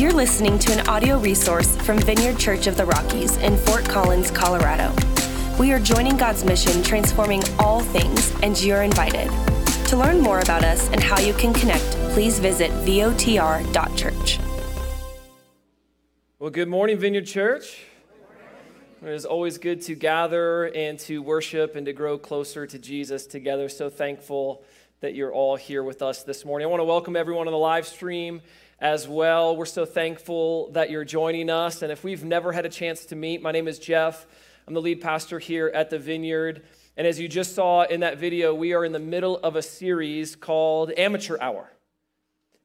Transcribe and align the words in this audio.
You're 0.00 0.14
listening 0.14 0.58
to 0.60 0.72
an 0.72 0.88
audio 0.88 1.18
resource 1.18 1.76
from 1.76 1.98
Vineyard 1.98 2.38
Church 2.38 2.66
of 2.66 2.74
the 2.74 2.86
Rockies 2.86 3.36
in 3.36 3.58
Fort 3.58 3.86
Collins, 3.86 4.30
Colorado. 4.30 4.96
We 5.58 5.72
are 5.72 5.78
joining 5.78 6.16
God's 6.16 6.42
mission, 6.42 6.82
transforming 6.82 7.42
all 7.58 7.80
things, 7.80 8.34
and 8.42 8.58
you're 8.62 8.80
invited. 8.80 9.30
To 9.88 9.98
learn 9.98 10.18
more 10.22 10.40
about 10.40 10.64
us 10.64 10.88
and 10.88 11.02
how 11.02 11.20
you 11.20 11.34
can 11.34 11.52
connect, 11.52 11.84
please 12.14 12.38
visit 12.38 12.70
votr.church. 12.70 14.38
Well, 16.38 16.48
good 16.48 16.68
morning, 16.68 16.96
Vineyard 16.96 17.26
Church. 17.26 17.82
It 19.02 19.08
is 19.10 19.26
always 19.26 19.58
good 19.58 19.82
to 19.82 19.94
gather 19.94 20.68
and 20.74 20.98
to 21.00 21.20
worship 21.20 21.76
and 21.76 21.84
to 21.84 21.92
grow 21.92 22.16
closer 22.16 22.66
to 22.66 22.78
Jesus 22.78 23.26
together. 23.26 23.68
So 23.68 23.90
thankful 23.90 24.64
that 25.00 25.14
you're 25.14 25.34
all 25.34 25.56
here 25.56 25.82
with 25.82 26.00
us 26.00 26.22
this 26.22 26.46
morning. 26.46 26.64
I 26.64 26.70
want 26.70 26.80
to 26.80 26.84
welcome 26.84 27.16
everyone 27.16 27.48
on 27.48 27.52
the 27.52 27.58
live 27.58 27.86
stream 27.86 28.40
as 28.80 29.06
well. 29.06 29.56
We're 29.56 29.66
so 29.66 29.84
thankful 29.84 30.70
that 30.72 30.90
you're 30.90 31.04
joining 31.04 31.50
us. 31.50 31.82
And 31.82 31.92
if 31.92 32.02
we've 32.02 32.24
never 32.24 32.52
had 32.52 32.64
a 32.64 32.70
chance 32.70 33.04
to 33.06 33.16
meet, 33.16 33.42
my 33.42 33.52
name 33.52 33.68
is 33.68 33.78
Jeff. 33.78 34.26
I'm 34.66 34.74
the 34.74 34.80
lead 34.80 35.00
pastor 35.00 35.38
here 35.38 35.70
at 35.74 35.90
the 35.90 35.98
Vineyard. 35.98 36.62
And 36.96 37.06
as 37.06 37.20
you 37.20 37.28
just 37.28 37.54
saw 37.54 37.82
in 37.82 38.00
that 38.00 38.18
video, 38.18 38.54
we 38.54 38.72
are 38.72 38.84
in 38.84 38.92
the 38.92 38.98
middle 38.98 39.38
of 39.38 39.56
a 39.56 39.62
series 39.62 40.34
called 40.34 40.92
Amateur 40.96 41.36
Hour. 41.40 41.70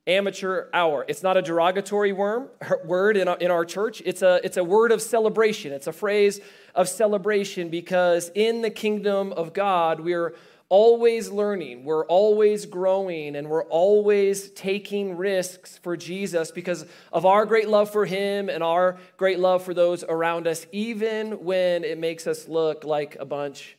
Amateur 0.08 0.68
Hour. 0.74 1.04
It's 1.08 1.24
not 1.24 1.36
a 1.36 1.42
derogatory 1.42 2.14
worm, 2.14 2.50
word 2.86 3.18
in 3.18 3.28
our, 3.28 3.38
in 3.38 3.52
our 3.52 3.66
church. 3.66 4.02
It's 4.06 4.22
a, 4.22 4.40
it's 4.44 4.58
a 4.58 4.64
word 4.64 4.92
of 4.92 5.02
celebration. 5.02 5.74
It's 5.74 5.88
a 5.88 5.94
phrase 5.94 6.40
of 6.76 6.88
celebration 6.88 7.70
because 7.70 8.32
in 8.36 8.62
the 8.62 8.70
kingdom 8.70 9.34
of 9.34 9.54
God, 9.54 10.00
we're 10.00 10.36
always 10.70 11.30
learning, 11.30 11.84
we're 11.84 12.06
always 12.06 12.66
growing, 12.66 13.36
and 13.36 13.50
we're 13.50 13.66
always 13.66 14.50
taking 14.52 15.18
risks 15.18 15.78
for 15.78 15.96
Jesus 15.96 16.52
because 16.52 16.86
of 17.14 17.26
our 17.26 17.46
great 17.46 17.70
love 17.70 17.92
for 17.92 18.06
Him 18.06 18.50
and 18.50 18.64
our 18.64 18.98
great 19.18 19.40
love 19.40 19.64
for 19.64 19.74
those 19.74 20.04
around 20.04 20.48
us, 20.48 20.66
even 20.72 21.44
when 21.44 21.84
it 21.84 21.98
makes 21.98 22.28
us 22.28 22.48
look 22.48 22.84
like 22.84 23.16
a 23.20 23.26
bunch 23.26 23.78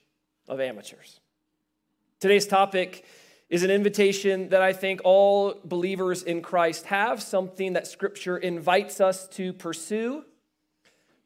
of 0.49 0.61
amateurs. 0.61 1.21
Today's 2.21 2.47
topic 2.47 3.05
is 3.49 3.63
an 3.63 3.71
invitation 3.71 4.49
that 4.49 4.63
I 4.63 4.73
think 4.73 5.01
all 5.05 5.61
believers 5.65 6.23
in 6.23 6.43
Christ 6.43 6.87
have, 6.87 7.23
something 7.23 7.75
that 7.75 7.87
Scripture 7.87 8.37
invites 8.37 9.01
us 9.01 9.29
to 9.29 9.53
pursue 9.53 10.25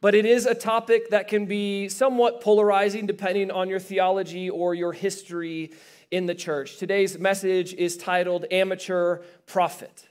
but 0.00 0.14
it 0.14 0.24
is 0.24 0.46
a 0.46 0.54
topic 0.54 1.10
that 1.10 1.28
can 1.28 1.46
be 1.46 1.88
somewhat 1.88 2.40
polarizing 2.40 3.06
depending 3.06 3.50
on 3.50 3.68
your 3.68 3.78
theology 3.78 4.48
or 4.48 4.74
your 4.74 4.92
history 4.92 5.72
in 6.10 6.26
the 6.26 6.34
church. 6.34 6.78
Today's 6.78 7.18
message 7.18 7.74
is 7.74 7.96
titled 7.96 8.46
Amateur 8.50 9.22
Prophet. 9.46 10.08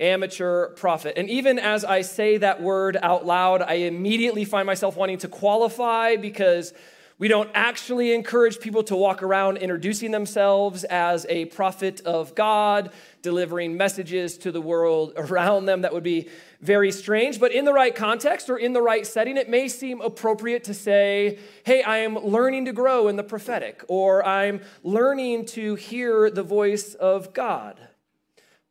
Amateur 0.00 0.68
prophet. 0.74 1.14
And 1.18 1.28
even 1.28 1.58
as 1.58 1.84
I 1.84 2.02
say 2.02 2.38
that 2.38 2.62
word 2.62 2.96
out 3.02 3.26
loud, 3.26 3.62
I 3.62 3.74
immediately 3.74 4.44
find 4.44 4.64
myself 4.64 4.96
wanting 4.96 5.18
to 5.18 5.28
qualify 5.28 6.14
because 6.14 6.72
we 7.18 7.26
don't 7.26 7.50
actually 7.52 8.14
encourage 8.14 8.60
people 8.60 8.84
to 8.84 8.94
walk 8.94 9.24
around 9.24 9.56
introducing 9.56 10.12
themselves 10.12 10.84
as 10.84 11.26
a 11.28 11.46
prophet 11.46 12.00
of 12.02 12.36
God, 12.36 12.92
delivering 13.22 13.76
messages 13.76 14.38
to 14.38 14.52
the 14.52 14.60
world 14.60 15.14
around 15.16 15.66
them. 15.66 15.82
That 15.82 15.92
would 15.92 16.04
be 16.04 16.28
very 16.60 16.92
strange, 16.92 17.40
but 17.40 17.52
in 17.52 17.64
the 17.64 17.72
right 17.72 17.94
context 17.94 18.48
or 18.48 18.56
in 18.56 18.72
the 18.72 18.82
right 18.82 19.06
setting, 19.06 19.36
it 19.36 19.48
may 19.48 19.66
seem 19.68 20.00
appropriate 20.00 20.64
to 20.64 20.74
say, 20.74 21.38
Hey, 21.64 21.82
I 21.82 21.98
am 21.98 22.14
learning 22.14 22.66
to 22.66 22.72
grow 22.72 23.08
in 23.08 23.16
the 23.16 23.24
prophetic, 23.24 23.84
or 23.88 24.24
I'm 24.24 24.60
learning 24.84 25.46
to 25.46 25.74
hear 25.74 26.30
the 26.30 26.42
voice 26.44 26.94
of 26.94 27.32
God. 27.32 27.80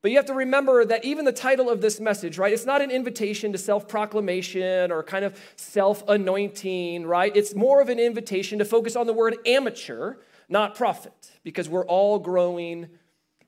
But 0.01 0.11
you 0.11 0.17
have 0.17 0.27
to 0.27 0.33
remember 0.33 0.85
that 0.85 1.03
even 1.03 1.25
the 1.25 1.31
title 1.31 1.69
of 1.69 1.81
this 1.81 1.99
message, 1.99 2.37
right? 2.37 2.53
It's 2.53 2.65
not 2.65 2.81
an 2.81 2.91
invitation 2.91 3.51
to 3.51 3.57
self 3.57 3.87
proclamation 3.87 4.91
or 4.91 5.03
kind 5.03 5.25
of 5.25 5.39
self 5.55 6.07
anointing, 6.07 7.05
right? 7.05 7.35
It's 7.35 7.55
more 7.55 7.81
of 7.81 7.89
an 7.89 7.99
invitation 7.99 8.59
to 8.59 8.65
focus 8.65 8.95
on 8.95 9.07
the 9.07 9.13
word 9.13 9.37
amateur, 9.45 10.15
not 10.49 10.75
prophet, 10.75 11.31
because 11.43 11.67
we're 11.67 11.85
all 11.85 12.19
growing 12.19 12.89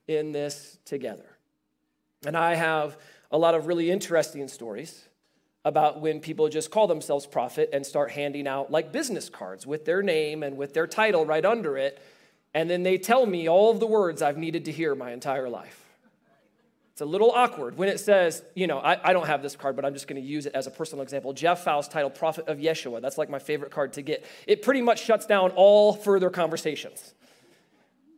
in 0.08 0.32
this 0.32 0.78
together. 0.84 1.36
And 2.26 2.36
I 2.36 2.56
have 2.56 2.98
a 3.30 3.38
lot 3.38 3.54
of 3.54 3.66
really 3.66 3.90
interesting 3.90 4.48
stories 4.48 5.06
about 5.64 6.00
when 6.00 6.20
people 6.20 6.48
just 6.48 6.70
call 6.70 6.86
themselves 6.86 7.26
prophet 7.26 7.70
and 7.72 7.86
start 7.86 8.10
handing 8.10 8.46
out 8.46 8.70
like 8.70 8.92
business 8.92 9.28
cards 9.28 9.66
with 9.66 9.84
their 9.84 10.02
name 10.02 10.42
and 10.42 10.56
with 10.56 10.74
their 10.74 10.86
title 10.86 11.24
right 11.24 11.44
under 11.44 11.76
it. 11.76 12.02
And 12.54 12.68
then 12.68 12.82
they 12.82 12.98
tell 12.98 13.24
me 13.24 13.48
all 13.48 13.70
of 13.70 13.78
the 13.78 13.86
words 13.86 14.20
I've 14.20 14.38
needed 14.38 14.64
to 14.64 14.72
hear 14.72 14.94
my 14.94 15.12
entire 15.12 15.48
life. 15.48 15.79
It's 17.00 17.06
a 17.06 17.08
little 17.08 17.30
awkward 17.30 17.78
when 17.78 17.88
it 17.88 17.98
says, 17.98 18.42
you 18.54 18.66
know, 18.66 18.78
I, 18.78 19.08
I 19.08 19.14
don't 19.14 19.26
have 19.26 19.40
this 19.40 19.56
card, 19.56 19.74
but 19.74 19.86
I'm 19.86 19.94
just 19.94 20.06
going 20.06 20.20
to 20.20 20.28
use 20.28 20.44
it 20.44 20.52
as 20.54 20.66
a 20.66 20.70
personal 20.70 21.02
example. 21.02 21.32
Jeff 21.32 21.64
Faust 21.64 21.90
title, 21.90 22.10
Prophet 22.10 22.46
of 22.46 22.58
Yeshua. 22.58 23.00
That's 23.00 23.16
like 23.16 23.30
my 23.30 23.38
favorite 23.38 23.70
card 23.70 23.94
to 23.94 24.02
get. 24.02 24.22
It 24.46 24.60
pretty 24.60 24.82
much 24.82 25.02
shuts 25.02 25.24
down 25.24 25.50
all 25.52 25.94
further 25.94 26.28
conversations. 26.28 27.14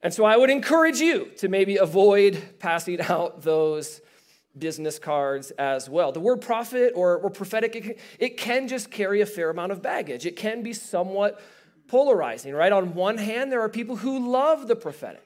And 0.02 0.12
so 0.12 0.24
I 0.24 0.36
would 0.36 0.50
encourage 0.50 0.98
you 0.98 1.26
to 1.36 1.46
maybe 1.46 1.76
avoid 1.76 2.42
passing 2.58 3.00
out 3.08 3.42
those 3.42 4.00
business 4.58 4.98
cards 4.98 5.52
as 5.52 5.88
well. 5.88 6.10
The 6.10 6.18
word 6.18 6.40
prophet 6.40 6.94
or, 6.96 7.18
or 7.18 7.30
prophetic, 7.30 7.76
it, 7.76 8.00
it 8.18 8.36
can 8.36 8.66
just 8.66 8.90
carry 8.90 9.20
a 9.20 9.26
fair 9.26 9.50
amount 9.50 9.70
of 9.70 9.80
baggage. 9.80 10.26
It 10.26 10.34
can 10.34 10.64
be 10.64 10.72
somewhat 10.72 11.40
polarizing, 11.86 12.52
right? 12.52 12.72
On 12.72 12.94
one 12.94 13.18
hand, 13.18 13.52
there 13.52 13.60
are 13.60 13.68
people 13.68 13.94
who 13.94 14.28
love 14.28 14.66
the 14.66 14.74
prophetic. 14.74 15.22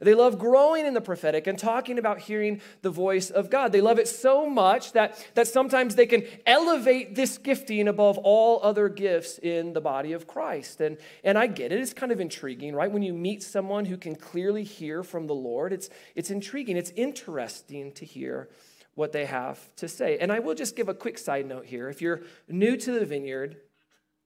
They 0.00 0.14
love 0.14 0.38
growing 0.38 0.86
in 0.86 0.94
the 0.94 1.00
prophetic 1.00 1.46
and 1.46 1.58
talking 1.58 1.98
about 1.98 2.20
hearing 2.20 2.60
the 2.82 2.90
voice 2.90 3.30
of 3.30 3.50
God. 3.50 3.72
They 3.72 3.80
love 3.80 3.98
it 3.98 4.08
so 4.08 4.48
much 4.48 4.92
that, 4.92 5.24
that 5.34 5.48
sometimes 5.48 5.96
they 5.96 6.06
can 6.06 6.24
elevate 6.46 7.14
this 7.14 7.38
gifting 7.38 7.88
above 7.88 8.18
all 8.18 8.60
other 8.62 8.88
gifts 8.88 9.38
in 9.38 9.72
the 9.72 9.80
body 9.80 10.12
of 10.12 10.26
Christ. 10.26 10.80
And, 10.80 10.98
and 11.24 11.36
I 11.36 11.46
get 11.46 11.72
it, 11.72 11.80
it's 11.80 11.92
kind 11.92 12.12
of 12.12 12.20
intriguing, 12.20 12.74
right? 12.74 12.90
When 12.90 13.02
you 13.02 13.12
meet 13.12 13.42
someone 13.42 13.84
who 13.84 13.96
can 13.96 14.14
clearly 14.14 14.64
hear 14.64 15.02
from 15.02 15.26
the 15.26 15.34
Lord, 15.34 15.72
it's, 15.72 15.90
it's 16.14 16.30
intriguing, 16.30 16.76
it's 16.76 16.92
interesting 16.96 17.92
to 17.92 18.04
hear 18.04 18.48
what 18.94 19.12
they 19.12 19.26
have 19.26 19.60
to 19.76 19.88
say. 19.88 20.18
And 20.18 20.32
I 20.32 20.40
will 20.40 20.54
just 20.54 20.74
give 20.74 20.88
a 20.88 20.94
quick 20.94 21.18
side 21.18 21.46
note 21.46 21.66
here. 21.66 21.88
If 21.88 22.02
you're 22.02 22.22
new 22.48 22.76
to 22.76 22.92
the 22.98 23.06
vineyard 23.06 23.56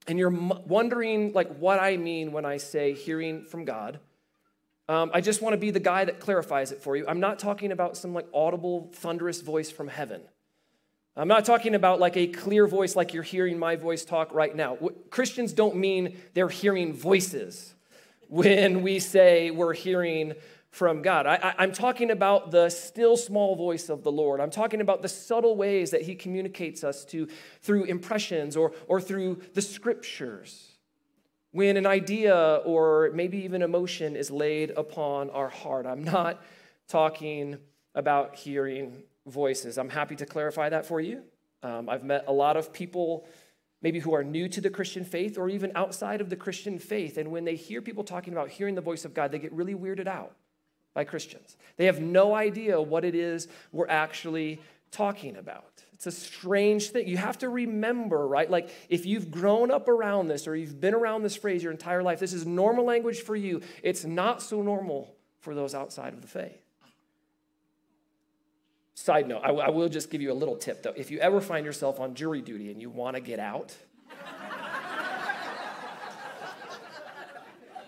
and 0.07 0.17
you're 0.17 0.31
wondering 0.31 1.31
like 1.33 1.55
what 1.57 1.79
I 1.79 1.97
mean 1.97 2.31
when 2.31 2.43
I 2.43 2.57
say 2.57 2.93
hearing 2.93 3.45
from 3.45 3.65
God, 3.65 3.99
um, 4.89 5.11
I 5.13 5.21
just 5.21 5.41
want 5.41 5.53
to 5.53 5.57
be 5.57 5.71
the 5.71 5.79
guy 5.79 6.05
that 6.05 6.19
clarifies 6.19 6.71
it 6.71 6.81
for 6.81 6.97
you. 6.97 7.05
I'm 7.07 7.19
not 7.19 7.39
talking 7.39 7.71
about 7.71 7.95
some 7.95 8.13
like 8.13 8.27
audible, 8.33 8.91
thunderous 8.93 9.41
voice 9.41 9.71
from 9.71 9.87
heaven. 9.87 10.21
I'm 11.15 11.27
not 11.27 11.45
talking 11.45 11.75
about 11.75 11.99
like 11.99 12.17
a 12.17 12.27
clear 12.27 12.67
voice 12.67 12.95
like 12.95 13.13
you're 13.13 13.23
hearing 13.23 13.57
my 13.57 13.75
voice 13.75 14.03
talk 14.03 14.33
right 14.33 14.53
now. 14.53 14.77
Christians 15.09 15.53
don't 15.53 15.75
mean 15.75 16.17
they're 16.33 16.49
hearing 16.49 16.93
voices 16.93 17.75
when 18.27 18.81
we 18.81 18.99
say 18.99 19.51
we're 19.51 19.73
hearing 19.73 20.33
from 20.71 21.03
God. 21.03 21.27
I, 21.27 21.53
am 21.59 21.71
talking 21.71 22.09
about 22.09 22.49
the 22.49 22.69
still 22.69 23.15
small 23.15 23.55
voice 23.55 23.89
of 23.89 24.03
the 24.03 24.11
Lord. 24.11 24.39
I'm 24.41 24.49
talking 24.49 24.81
about 24.81 25.03
the 25.03 25.07
subtle 25.07 25.55
ways 25.55 25.91
that 25.91 26.01
He 26.01 26.15
communicates 26.15 26.83
us 26.83 27.05
to 27.05 27.27
through 27.61 27.83
impressions 27.83 28.57
or, 28.57 28.73
or 28.87 28.99
through 28.99 29.39
the 29.53 29.61
scriptures 29.61 30.72
when 31.53 31.77
an 31.77 31.85
idea 31.85 32.61
or 32.65 33.11
maybe 33.13 33.37
even 33.45 33.61
emotion 33.61 34.15
is 34.15 34.29
laid 34.29 34.71
upon 34.71 35.29
our 35.29 35.49
heart. 35.49 35.85
I'm 35.85 36.03
not 36.03 36.43
talking 36.87 37.57
about 37.95 38.35
hearing 38.35 39.03
voices. 39.27 39.77
I'm 39.77 39.89
happy 39.89 40.15
to 40.17 40.25
clarify 40.25 40.69
that 40.69 40.85
for 40.85 40.99
you. 40.99 41.21
Um, 41.61 41.87
I've 41.87 42.03
met 42.03 42.25
a 42.27 42.33
lot 42.33 42.57
of 42.57 42.73
people 42.73 43.25
maybe 43.83 43.99
who 43.99 44.13
are 44.13 44.23
new 44.23 44.49
to 44.49 44.61
the 44.61 44.69
Christian 44.69 45.05
faith 45.05 45.37
or 45.37 45.47
even 45.49 45.71
outside 45.75 46.21
of 46.21 46.29
the 46.29 46.35
Christian 46.35 46.79
faith. 46.79 47.17
And 47.17 47.31
when 47.31 47.45
they 47.45 47.55
hear 47.55 47.81
people 47.81 48.03
talking 48.03 48.33
about 48.33 48.49
hearing 48.49 48.75
the 48.75 48.81
voice 48.81 49.05
of 49.05 49.13
God, 49.13 49.31
they 49.31 49.39
get 49.39 49.53
really 49.53 49.75
weirded 49.75 50.07
out 50.07 50.35
by 50.95 51.03
Christians. 51.03 51.55
They 51.77 51.85
have 51.85 52.01
no 52.01 52.33
idea 52.33 52.81
what 52.81 53.05
it 53.05 53.13
is 53.13 53.47
we're 53.71 53.87
actually 53.87 54.59
talking 54.91 55.35
about. 55.35 55.83
It's 56.05 56.17
a 56.17 56.21
strange 56.21 56.89
thing. 56.89 57.07
You 57.07 57.15
have 57.15 57.37
to 57.39 57.49
remember, 57.49 58.27
right? 58.27 58.49
Like 58.49 58.69
if 58.89 59.05
you've 59.05 59.31
grown 59.31 59.71
up 59.71 59.87
around 59.87 60.27
this 60.27 60.47
or 60.47 60.55
you've 60.55 60.81
been 60.81 60.93
around 60.93 61.23
this 61.23 61.35
phrase 61.35 61.63
your 61.63 61.71
entire 61.71 62.03
life, 62.03 62.19
this 62.19 62.33
is 62.33 62.45
normal 62.45 62.83
language 62.83 63.21
for 63.21 63.37
you. 63.37 63.61
It's 63.81 64.03
not 64.03 64.41
so 64.41 64.61
normal 64.61 65.15
for 65.39 65.55
those 65.55 65.73
outside 65.73 66.13
of 66.13 66.21
the 66.21 66.27
faith. 66.27 66.61
Side 68.95 69.29
note, 69.29 69.43
I, 69.43 69.51
I 69.51 69.69
will 69.69 69.87
just 69.87 70.09
give 70.09 70.21
you 70.21 70.33
a 70.33 70.35
little 70.35 70.57
tip 70.57 70.83
though. 70.83 70.93
If 70.93 71.09
you 71.09 71.19
ever 71.19 71.39
find 71.39 71.65
yourself 71.65 72.01
on 72.01 72.15
jury 72.15 72.41
duty 72.41 72.69
and 72.69 72.81
you 72.81 72.89
want 72.89 73.15
to 73.15 73.21
get 73.21 73.39
out, 73.39 73.73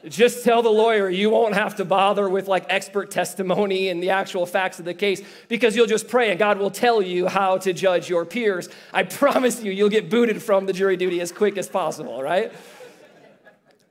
Just 0.08 0.44
tell 0.44 0.62
the 0.62 0.70
lawyer 0.70 1.10
you 1.10 1.30
won't 1.30 1.56
have 1.56 1.76
to 1.78 1.86
bother 1.86 2.30
with 2.30 2.48
like 2.48 2.66
expert 2.70 3.10
testimony 3.10 3.90
and 3.90 4.02
the 4.04 4.12
actual 4.12 4.46
facts 4.46 4.78
of 4.78 4.86
the 4.86 4.94
case 4.94 5.22
because 5.48 5.76
you'll 5.76 5.88
just 5.88 6.08
pray 6.08 6.30
and 6.30 6.38
God 6.38 6.60
will 6.60 6.70
tell 6.70 7.02
you 7.02 7.28
how 7.28 7.58
to 7.60 7.74
judge 7.74 8.10
your 8.10 8.26
peers. 8.26 8.70
I 8.94 9.04
promise 9.04 9.64
you, 9.64 9.72
you'll 9.72 9.90
get 9.90 10.10
booted 10.10 10.44
from 10.44 10.68
the 10.68 10.74
jury 10.74 10.96
duty 10.96 11.22
as 11.22 11.32
quick 11.32 11.58
as 11.58 11.68
possible, 11.68 12.22
right? 12.22 12.54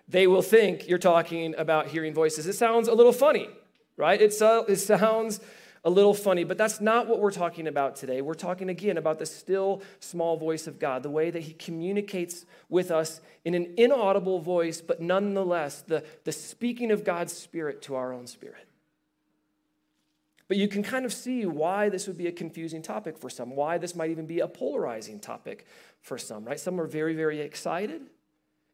They 0.08 0.26
will 0.26 0.42
think 0.42 0.88
you're 0.88 0.98
talking 0.98 1.54
about 1.56 1.88
hearing 1.88 2.14
voices. 2.14 2.46
It 2.46 2.52
sounds 2.52 2.86
a 2.86 2.94
little 2.94 3.12
funny, 3.12 3.48
right? 3.96 4.20
It, 4.20 4.40
uh, 4.40 4.64
it 4.68 4.76
sounds 4.76 5.40
a 5.84 5.90
little 5.90 6.14
funny, 6.14 6.44
but 6.44 6.56
that's 6.56 6.80
not 6.80 7.08
what 7.08 7.20
we're 7.20 7.30
talking 7.30 7.66
about 7.66 7.96
today. 7.96 8.22
We're 8.22 8.34
talking 8.34 8.70
again 8.70 8.96
about 8.96 9.18
the 9.18 9.26
still 9.26 9.82
small 10.00 10.36
voice 10.36 10.66
of 10.66 10.78
God, 10.78 11.02
the 11.02 11.10
way 11.10 11.30
that 11.30 11.42
He 11.42 11.52
communicates 11.52 12.46
with 12.70 12.90
us 12.90 13.20
in 13.44 13.54
an 13.54 13.74
inaudible 13.76 14.40
voice, 14.40 14.80
but 14.80 15.00
nonetheless, 15.00 15.82
the, 15.82 16.02
the 16.24 16.32
speaking 16.32 16.90
of 16.90 17.04
God's 17.04 17.34
Spirit 17.34 17.82
to 17.82 17.96
our 17.96 18.14
own 18.14 18.26
spirit. 18.26 18.66
But 20.48 20.56
you 20.56 20.68
can 20.68 20.82
kind 20.82 21.04
of 21.04 21.12
see 21.12 21.44
why 21.46 21.90
this 21.90 22.06
would 22.06 22.18
be 22.18 22.26
a 22.26 22.32
confusing 22.32 22.80
topic 22.80 23.18
for 23.18 23.28
some, 23.28 23.54
why 23.54 23.76
this 23.78 23.94
might 23.94 24.10
even 24.10 24.26
be 24.26 24.40
a 24.40 24.48
polarizing 24.48 25.20
topic 25.20 25.66
for 26.00 26.16
some, 26.16 26.44
right? 26.44 26.60
Some 26.60 26.80
are 26.80 26.86
very, 26.86 27.14
very 27.14 27.40
excited. 27.40 28.02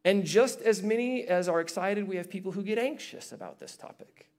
And 0.04 0.24
just 0.24 0.60
as 0.62 0.82
many 0.82 1.24
as 1.24 1.48
are 1.48 1.60
excited, 1.60 2.08
we 2.08 2.16
have 2.16 2.30
people 2.30 2.52
who 2.52 2.62
get 2.62 2.78
anxious 2.78 3.32
about 3.32 3.60
this 3.60 3.76
topic. 3.76 4.29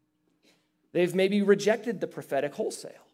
They've 0.93 1.13
maybe 1.13 1.41
rejected 1.41 2.01
the 2.01 2.07
prophetic 2.07 2.53
wholesale. 2.53 3.07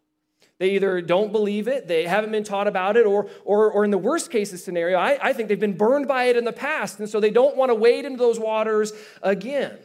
They 0.60 0.72
either 0.72 1.02
don't 1.02 1.32
believe 1.32 1.68
it, 1.68 1.88
they 1.88 2.06
haven't 2.06 2.32
been 2.32 2.44
taught 2.44 2.68
about 2.68 2.98
it, 2.98 3.06
or, 3.06 3.30
or, 3.46 3.72
or 3.72 3.86
in 3.86 3.92
the 3.92 3.98
worst 3.98 4.32
case 4.32 4.50
scenario, 4.64 4.98
I, 4.98 5.20
I 5.22 5.34
think 5.34 5.50
they've 5.50 5.60
been 5.60 5.78
burned 5.78 6.08
by 6.08 6.26
it 6.26 6.36
in 6.36 6.46
the 6.46 6.54
past, 6.54 7.00
and 7.00 7.08
so 7.08 7.20
they 7.20 7.30
don't 7.30 7.56
want 7.56 7.70
to 7.70 7.76
wade 7.76 8.06
into 8.06 8.18
those 8.18 8.40
waters 8.40 8.92
again. 9.22 9.78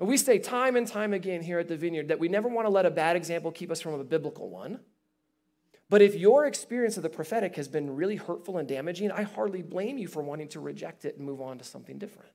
And 0.00 0.08
we 0.08 0.18
say 0.18 0.38
time 0.38 0.76
and 0.76 0.86
time 0.86 1.14
again 1.14 1.40
here 1.40 1.58
at 1.58 1.68
the 1.68 1.78
Vineyard 1.78 2.08
that 2.08 2.18
we 2.18 2.28
never 2.28 2.48
want 2.48 2.66
to 2.66 2.70
let 2.70 2.84
a 2.84 2.90
bad 2.90 3.16
example 3.16 3.50
keep 3.52 3.70
us 3.70 3.80
from 3.80 3.94
a 3.94 4.04
biblical 4.04 4.50
one. 4.50 4.80
But 5.88 6.02
if 6.02 6.14
your 6.14 6.44
experience 6.44 6.96
of 6.96 7.02
the 7.02 7.08
prophetic 7.08 7.56
has 7.56 7.68
been 7.68 7.94
really 7.94 8.16
hurtful 8.16 8.58
and 8.58 8.68
damaging, 8.68 9.10
I 9.12 9.22
hardly 9.22 9.62
blame 9.62 9.96
you 9.96 10.08
for 10.08 10.22
wanting 10.22 10.48
to 10.48 10.60
reject 10.60 11.04
it 11.04 11.16
and 11.16 11.24
move 11.24 11.40
on 11.40 11.56
to 11.58 11.64
something 11.64 11.98
different. 11.98 12.32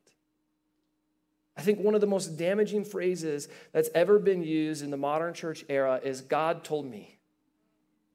I 1.60 1.62
think 1.62 1.80
one 1.80 1.94
of 1.94 2.00
the 2.00 2.08
most 2.08 2.38
damaging 2.38 2.86
phrases 2.86 3.50
that's 3.74 3.90
ever 3.94 4.18
been 4.18 4.44
used 4.44 4.82
in 4.82 4.92
the 4.92 4.98
modern 4.98 5.34
church 5.34 5.66
era 5.68 6.00
is 6.02 6.22
God 6.22 6.64
told 6.64 6.90
me. 6.90 7.20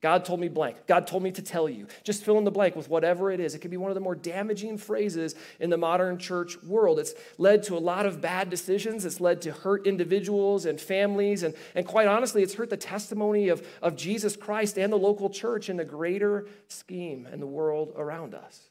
God 0.01 0.25
told 0.25 0.41
me 0.41 0.49
blank. 0.49 0.87
God 0.87 1.07
told 1.07 1.23
me 1.23 1.31
to 1.33 1.43
tell 1.43 1.69
you. 1.69 1.87
Just 2.05 2.25
fill 2.25 2.39
in 2.39 2.45
the 2.45 2.51
blank 2.51 2.75
with 2.75 2.89
whatever 2.89 3.31
it 3.31 3.41
is. 3.41 3.55
It 3.55 3.59
can 3.59 3.71
be 3.71 3.77
one 3.77 3.91
of 3.91 3.97
the 3.97 4.01
more 4.01 4.15
damaging 4.15 4.79
phrases 4.79 5.35
in 5.61 5.69
the 5.69 5.77
modern 5.77 6.17
church 6.17 6.57
world. 6.63 6.99
It's 6.99 7.13
led 7.37 7.63
to 7.65 7.77
a 7.77 7.79
lot 7.79 8.07
of 8.07 8.23
bad 8.23 8.49
decisions. 8.49 9.05
It's 9.05 9.21
led 9.21 9.43
to 9.43 9.53
hurt 9.53 9.87
individuals 9.87 10.65
and 10.65 10.81
families. 10.81 11.43
And, 11.43 11.53
and 11.75 11.87
quite 11.87 12.09
honestly, 12.09 12.43
it's 12.43 12.55
hurt 12.55 12.71
the 12.71 12.79
testimony 12.79 13.51
of, 13.51 13.67
of 13.83 13.95
Jesus 13.95 14.37
Christ 14.37 14.79
and 14.79 14.91
the 14.91 14.97
local 14.97 15.29
church 15.29 15.69
in 15.69 15.77
the 15.77 15.85
greater 15.85 16.47
scheme 16.69 17.29
and 17.31 17.43
the 17.43 17.47
world 17.47 17.93
around 17.95 18.35
us. 18.35 18.71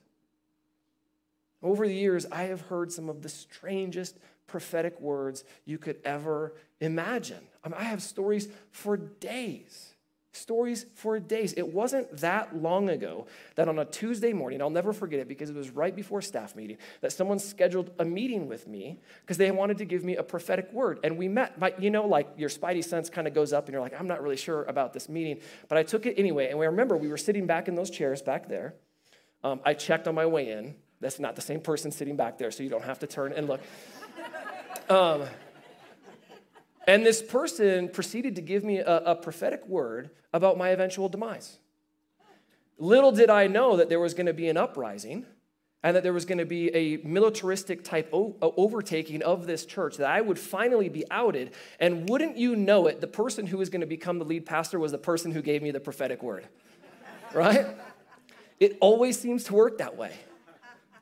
Over 1.62 1.88
the 1.88 1.94
years, 1.94 2.26
I 2.32 2.44
have 2.44 2.62
heard 2.62 2.92
some 2.92 3.08
of 3.08 3.22
the 3.22 3.30
strangest 3.30 4.18
prophetic 4.48 5.00
words 5.00 5.44
you 5.66 5.78
could 5.78 6.00
ever 6.04 6.54
imagine. 6.80 7.48
I, 7.64 7.70
mean, 7.70 7.78
I 7.80 7.84
have 7.84 8.02
stories 8.02 8.48
for 8.72 8.98
days. 8.98 9.94
Stories 10.36 10.88
for 10.96 11.20
days. 11.20 11.54
It 11.54 11.68
wasn't 11.68 12.18
that 12.18 12.56
long 12.56 12.90
ago 12.90 13.28
that 13.56 13.70
on 13.70 13.78
a 13.78 13.86
Tuesday 13.86 14.34
morning, 14.34 14.64
I'll 14.64 14.72
never 14.72 14.92
forget 14.92 15.20
it 15.20 15.28
because 15.28 15.52
it 15.52 15.56
was 15.56 15.70
right 15.70 15.96
before 15.96 16.24
staff 16.24 16.56
meeting, 16.56 16.78
that 17.02 17.12
someone 17.12 17.38
scheduled 17.38 17.92
a 18.00 18.06
meeting 18.06 18.48
with 18.48 18.68
me 18.68 19.00
because 19.22 19.38
they 19.38 19.52
wanted 19.52 19.78
to 19.78 19.86
give 19.86 20.04
me 20.04 20.16
a 20.16 20.24
prophetic 20.24 20.74
word. 20.74 21.00
And 21.04 21.20
we 21.20 21.28
met. 21.28 21.60
But 21.60 21.84
you 21.84 21.92
know, 21.92 22.08
like 22.08 22.30
your 22.36 22.50
spidey 22.50 22.84
sense 22.84 23.12
kind 23.12 23.28
of 23.28 23.36
goes 23.36 23.54
up 23.54 23.68
and 23.68 23.74
you're 23.74 23.82
like, 23.82 23.94
I'm 24.00 24.08
not 24.08 24.24
really 24.24 24.38
sure 24.38 24.64
about 24.64 24.92
this 24.92 25.08
meeting. 25.08 25.40
But 25.68 25.78
I 25.78 25.84
took 25.84 26.08
it 26.08 26.16
anyway. 26.18 26.50
And 26.50 26.58
we 26.58 26.66
remember 26.66 26.98
we 26.98 27.10
were 27.10 27.18
sitting 27.18 27.46
back 27.46 27.68
in 27.68 27.76
those 27.76 27.92
chairs 27.92 28.24
back 28.24 28.50
there. 28.50 28.74
Um, 29.44 29.60
I 29.64 29.76
checked 29.76 30.08
on 30.08 30.16
my 30.16 30.26
way 30.26 30.50
in. 30.50 30.74
That's 31.00 31.20
not 31.20 31.36
the 31.36 31.42
same 31.42 31.60
person 31.60 31.92
sitting 31.92 32.16
back 32.16 32.38
there, 32.38 32.50
so 32.50 32.64
you 32.64 32.70
don't 32.70 32.86
have 32.86 33.00
to 33.00 33.08
turn 33.08 33.34
and 33.34 33.48
look. 33.48 33.60
Um, 34.90 35.24
and 36.88 37.06
this 37.06 37.22
person 37.22 37.90
proceeded 37.90 38.36
to 38.36 38.42
give 38.42 38.64
me 38.64 38.80
a, 38.80 38.98
a, 38.98 39.16
prophetic 39.16 39.66
word 39.68 40.10
about 40.34 40.58
my 40.58 40.70
eventual 40.70 41.08
demise. 41.08 41.58
Little 42.78 43.12
did 43.12 43.30
I 43.30 43.48
know 43.48 43.78
that 43.78 43.88
there 43.88 44.00
was 44.00 44.14
going 44.14 44.26
to 44.26 44.34
be 44.34 44.50
an 44.50 44.58
uprising 44.58 45.26
and 45.84 45.96
that 45.96 46.04
there 46.04 46.14
was 46.14 46.26
going 46.26 46.38
to 46.38 46.46
be 46.46 46.74
a 46.74 46.98
militaristic 47.06 47.84
type 47.84 48.10
overtaking 48.12 49.22
of 49.22 49.46
this 49.46 49.66
church, 49.66 49.98
that 49.98 50.10
I 50.10 50.22
would 50.22 50.40
finally 50.40 50.88
be 50.88 51.04
outed. 51.12 51.52
And 51.80 52.08
wouldn't 52.10 52.38
you 52.38 52.56
know 52.56 52.88
it, 52.88 53.02
the 53.02 53.08
person 53.08 53.46
who 53.46 53.58
was 53.58 53.70
going 53.70 53.82
to 53.82 53.88
become 53.88 54.18
the 54.18 54.26
lead 54.26 54.46
pastor 54.46 54.80
was 54.80 54.94
the 54.94 54.98
person 54.98 55.32
who 55.32 55.42
gave 55.42 55.62
me 55.62 55.72
the 55.72 55.82
prophetic 55.82 56.24
word, 56.24 56.48
right? 57.34 57.68
It 58.62 58.78
always 58.80 59.20
seems 59.20 59.44
to 59.46 59.54
work 59.54 59.80
that 59.80 59.98
way. 59.98 60.14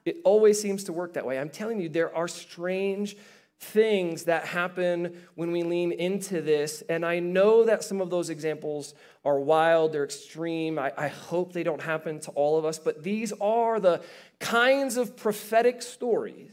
It 0.06 0.18
always 0.24 0.60
seems 0.60 0.86
to 0.86 0.94
work 0.94 1.14
that 1.14 1.26
way. 1.26 1.40
I'm 1.40 1.50
telling 1.50 1.80
you, 1.80 1.90
there 1.90 2.16
are 2.16 2.28
strange 2.28 3.16
things 3.62 4.24
that 4.24 4.46
happen 4.46 5.16
when 5.36 5.52
we 5.52 5.62
lean 5.62 5.92
into 5.92 6.42
this. 6.42 6.82
And 6.90 7.06
I 7.06 7.20
know 7.20 7.64
that 7.66 7.84
some 7.84 8.02
of 8.02 8.10
those 8.10 8.32
examples 8.32 8.96
are 9.24 9.40
wild, 9.40 9.94
they're 9.94 10.04
extreme. 10.04 10.80
I, 10.80 10.92
I, 10.98 11.08
hope 11.10 11.54
they 11.54 11.62
don't 11.62 11.82
happen 11.82 12.20
to 12.22 12.32
all 12.32 12.58
of 12.58 12.66
us, 12.66 12.80
but 12.80 13.04
these 13.04 13.32
are 13.40 13.80
the 13.80 14.02
kinds 14.40 14.98
of 14.98 15.16
prophetic 15.16 15.84
stories 15.84 16.52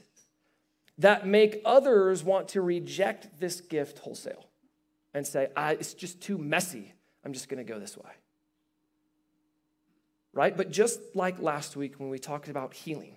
that 0.99 1.27
make 1.27 1.62
others 1.65 2.23
want 2.23 2.49
to 2.49 2.61
reject 2.61 3.41
this 3.41 3.62
gift 3.62 4.01
wholesale 4.01 4.44
and 5.15 5.27
say, 5.27 5.49
it's 5.56 5.94
just 5.94 6.21
too 6.21 6.37
messy. 6.37 6.93
I'm 7.25 7.33
just 7.33 7.49
going 7.49 7.65
to 7.65 7.73
go 7.73 7.79
this 7.79 7.97
way. 7.97 8.11
Right? 10.35 10.55
But 10.55 10.71
just 10.71 11.01
like 11.15 11.41
last 11.41 11.75
week 11.75 11.99
when 11.99 12.11
we 12.11 12.19
talked 12.19 12.49
about 12.49 12.75
healing, 12.75 13.17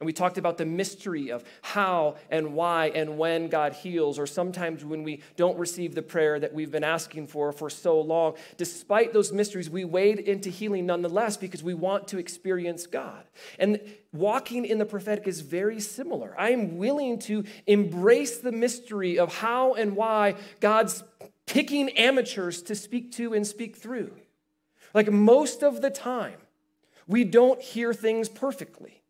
and 0.00 0.06
we 0.06 0.12
talked 0.12 0.38
about 0.38 0.58
the 0.58 0.64
mystery 0.64 1.30
of 1.32 1.42
how 1.60 2.16
and 2.30 2.54
why 2.54 2.90
and 2.94 3.18
when 3.18 3.48
God 3.48 3.72
heals, 3.72 4.16
or 4.16 4.28
sometimes 4.28 4.84
when 4.84 5.02
we 5.02 5.22
don't 5.36 5.58
receive 5.58 5.96
the 5.96 6.02
prayer 6.02 6.38
that 6.38 6.54
we've 6.54 6.70
been 6.70 6.84
asking 6.84 7.26
for 7.26 7.50
for 7.50 7.68
so 7.68 8.00
long. 8.00 8.34
Despite 8.56 9.12
those 9.12 9.32
mysteries, 9.32 9.68
we 9.68 9.84
wade 9.84 10.20
into 10.20 10.50
healing 10.50 10.86
nonetheless 10.86 11.36
because 11.36 11.64
we 11.64 11.74
want 11.74 12.06
to 12.08 12.18
experience 12.18 12.86
God. 12.86 13.24
And 13.58 13.80
walking 14.12 14.64
in 14.64 14.78
the 14.78 14.86
prophetic 14.86 15.26
is 15.26 15.40
very 15.40 15.80
similar. 15.80 16.32
I 16.38 16.50
am 16.50 16.78
willing 16.78 17.18
to 17.20 17.42
embrace 17.66 18.38
the 18.38 18.52
mystery 18.52 19.18
of 19.18 19.34
how 19.34 19.74
and 19.74 19.96
why 19.96 20.36
God's 20.60 21.02
picking 21.46 21.90
amateurs 21.90 22.62
to 22.62 22.76
speak 22.76 23.10
to 23.12 23.34
and 23.34 23.44
speak 23.44 23.76
through. 23.76 24.12
Like 24.94 25.10
most 25.10 25.64
of 25.64 25.82
the 25.82 25.90
time, 25.90 26.38
we 27.08 27.24
don't 27.24 27.60
hear 27.60 27.92
things 27.92 28.28
perfectly. 28.28 29.02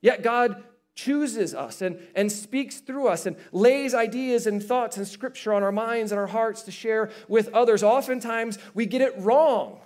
Yet 0.00 0.22
God 0.22 0.62
chooses 0.94 1.54
us 1.54 1.80
and, 1.80 2.00
and 2.16 2.30
speaks 2.30 2.80
through 2.80 3.06
us 3.06 3.24
and 3.24 3.36
lays 3.52 3.94
ideas 3.94 4.46
and 4.48 4.62
thoughts 4.62 4.96
and 4.96 5.06
scripture 5.06 5.52
on 5.52 5.62
our 5.62 5.70
minds 5.70 6.10
and 6.10 6.18
our 6.18 6.26
hearts 6.26 6.62
to 6.62 6.72
share 6.72 7.10
with 7.28 7.48
others. 7.54 7.84
Oftentimes, 7.84 8.58
we 8.74 8.84
get 8.84 9.00
it 9.00 9.14
wrong. 9.18 9.80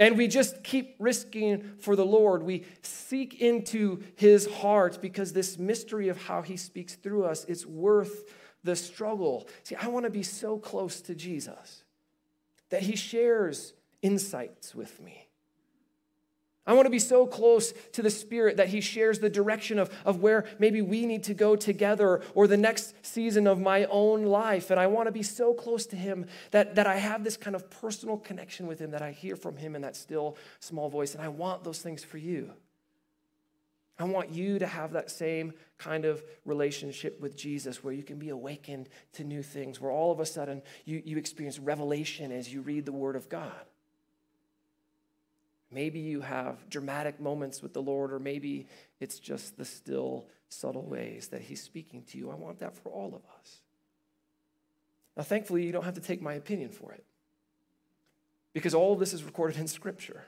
And 0.00 0.18
we 0.18 0.26
just 0.26 0.64
keep 0.64 0.96
risking 0.98 1.62
for 1.78 1.94
the 1.94 2.04
Lord. 2.04 2.42
We 2.42 2.64
seek 2.82 3.40
into 3.40 4.02
his 4.16 4.52
heart 4.52 4.98
because 5.00 5.32
this 5.32 5.56
mystery 5.56 6.08
of 6.08 6.20
how 6.20 6.42
he 6.42 6.56
speaks 6.56 6.96
through 6.96 7.24
us, 7.24 7.44
it's 7.44 7.64
worth 7.64 8.24
the 8.64 8.74
struggle. 8.74 9.46
See, 9.62 9.76
I 9.76 9.86
want 9.86 10.04
to 10.04 10.10
be 10.10 10.24
so 10.24 10.58
close 10.58 11.00
to 11.02 11.14
Jesus 11.14 11.84
that 12.70 12.82
he 12.82 12.96
shares 12.96 13.74
insights 14.02 14.74
with 14.74 15.00
me. 15.00 15.28
I 16.64 16.74
want 16.74 16.86
to 16.86 16.90
be 16.90 17.00
so 17.00 17.26
close 17.26 17.72
to 17.92 18.02
the 18.02 18.10
Spirit 18.10 18.58
that 18.58 18.68
He 18.68 18.80
shares 18.80 19.18
the 19.18 19.28
direction 19.28 19.80
of, 19.80 19.90
of 20.04 20.20
where 20.20 20.44
maybe 20.60 20.80
we 20.80 21.06
need 21.06 21.24
to 21.24 21.34
go 21.34 21.56
together 21.56 22.22
or 22.34 22.46
the 22.46 22.56
next 22.56 22.94
season 23.04 23.48
of 23.48 23.60
my 23.60 23.84
own 23.86 24.22
life. 24.22 24.70
And 24.70 24.78
I 24.78 24.86
want 24.86 25.08
to 25.08 25.12
be 25.12 25.24
so 25.24 25.54
close 25.54 25.86
to 25.86 25.96
Him 25.96 26.26
that, 26.52 26.76
that 26.76 26.86
I 26.86 26.96
have 26.96 27.24
this 27.24 27.36
kind 27.36 27.56
of 27.56 27.68
personal 27.68 28.16
connection 28.16 28.68
with 28.68 28.78
Him, 28.78 28.92
that 28.92 29.02
I 29.02 29.10
hear 29.10 29.34
from 29.34 29.56
Him 29.56 29.74
in 29.74 29.82
that 29.82 29.96
still 29.96 30.36
small 30.60 30.88
voice. 30.88 31.14
And 31.14 31.22
I 31.22 31.28
want 31.28 31.64
those 31.64 31.80
things 31.80 32.04
for 32.04 32.18
you. 32.18 32.52
I 33.98 34.04
want 34.04 34.30
you 34.30 34.58
to 34.60 34.66
have 34.66 34.92
that 34.92 35.10
same 35.10 35.52
kind 35.78 36.04
of 36.04 36.22
relationship 36.44 37.20
with 37.20 37.36
Jesus 37.36 37.82
where 37.82 37.92
you 37.92 38.02
can 38.04 38.18
be 38.18 38.30
awakened 38.30 38.88
to 39.14 39.24
new 39.24 39.42
things, 39.42 39.80
where 39.80 39.90
all 39.90 40.12
of 40.12 40.20
a 40.20 40.26
sudden 40.26 40.62
you, 40.84 41.02
you 41.04 41.18
experience 41.18 41.58
revelation 41.58 42.30
as 42.30 42.52
you 42.52 42.62
read 42.62 42.86
the 42.86 42.92
Word 42.92 43.16
of 43.16 43.28
God. 43.28 43.52
Maybe 45.72 46.00
you 46.00 46.20
have 46.20 46.68
dramatic 46.68 47.20
moments 47.20 47.62
with 47.62 47.72
the 47.72 47.82
Lord, 47.82 48.12
or 48.12 48.18
maybe 48.18 48.66
it's 49.00 49.18
just 49.18 49.56
the 49.56 49.64
still, 49.64 50.26
subtle 50.48 50.84
ways 50.84 51.28
that 51.28 51.40
He's 51.40 51.62
speaking 51.62 52.02
to 52.10 52.18
you. 52.18 52.30
I 52.30 52.34
want 52.34 52.58
that 52.60 52.76
for 52.76 52.90
all 52.90 53.08
of 53.08 53.22
us. 53.40 53.60
Now, 55.16 55.22
thankfully, 55.22 55.64
you 55.64 55.72
don't 55.72 55.84
have 55.84 55.94
to 55.94 56.00
take 56.00 56.22
my 56.22 56.34
opinion 56.34 56.70
for 56.70 56.92
it 56.92 57.04
because 58.52 58.74
all 58.74 58.92
of 58.92 58.98
this 58.98 59.12
is 59.12 59.24
recorded 59.24 59.58
in 59.58 59.66
Scripture. 59.66 60.24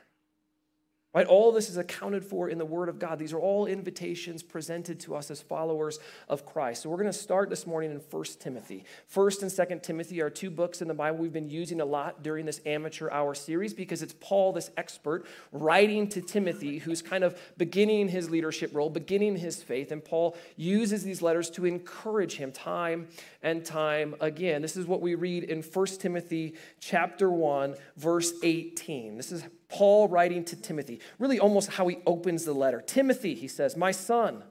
Right? 1.14 1.28
All 1.28 1.52
this 1.52 1.70
is 1.70 1.76
accounted 1.76 2.24
for 2.24 2.48
in 2.48 2.58
the 2.58 2.64
Word 2.64 2.88
of 2.88 2.98
God. 2.98 3.20
These 3.20 3.32
are 3.32 3.38
all 3.38 3.66
invitations 3.66 4.42
presented 4.42 4.98
to 5.00 5.14
us 5.14 5.30
as 5.30 5.40
followers 5.40 6.00
of 6.28 6.44
Christ. 6.44 6.82
So 6.82 6.90
we're 6.90 6.96
going 6.96 7.06
to 7.06 7.12
start 7.12 7.50
this 7.50 7.68
morning 7.68 7.92
in 7.92 7.98
1 7.98 8.24
Timothy. 8.40 8.84
1st 9.14 9.42
and 9.42 9.50
2nd 9.52 9.82
Timothy 9.84 10.20
are 10.20 10.28
two 10.28 10.50
books 10.50 10.82
in 10.82 10.88
the 10.88 10.94
Bible 10.94 11.18
we've 11.18 11.32
been 11.32 11.48
using 11.48 11.80
a 11.80 11.84
lot 11.84 12.24
during 12.24 12.46
this 12.46 12.60
amateur 12.66 13.08
hour 13.10 13.32
series 13.32 13.72
because 13.72 14.02
it's 14.02 14.14
Paul, 14.18 14.52
this 14.52 14.72
expert, 14.76 15.24
writing 15.52 16.08
to 16.08 16.20
Timothy, 16.20 16.78
who's 16.78 17.00
kind 17.00 17.22
of 17.22 17.40
beginning 17.56 18.08
his 18.08 18.28
leadership 18.28 18.74
role, 18.74 18.90
beginning 18.90 19.36
his 19.36 19.62
faith. 19.62 19.92
And 19.92 20.04
Paul 20.04 20.36
uses 20.56 21.04
these 21.04 21.22
letters 21.22 21.48
to 21.50 21.64
encourage 21.64 22.34
him 22.34 22.50
time 22.50 23.06
and 23.40 23.64
time 23.64 24.16
again. 24.20 24.62
This 24.62 24.76
is 24.76 24.84
what 24.84 25.00
we 25.00 25.14
read 25.14 25.44
in 25.44 25.62
1 25.62 25.86
Timothy 25.86 26.54
chapter 26.80 27.30
1, 27.30 27.76
verse 27.96 28.32
18. 28.42 29.16
This 29.16 29.30
is 29.30 29.44
Paul 29.68 30.08
writing 30.08 30.44
to 30.46 30.56
Timothy, 30.56 31.00
really 31.18 31.38
almost 31.38 31.70
how 31.70 31.88
he 31.88 31.98
opens 32.06 32.44
the 32.44 32.52
letter. 32.52 32.80
Timothy, 32.80 33.34
he 33.34 33.48
says, 33.48 33.76
My 33.76 33.90
son, 33.90 34.44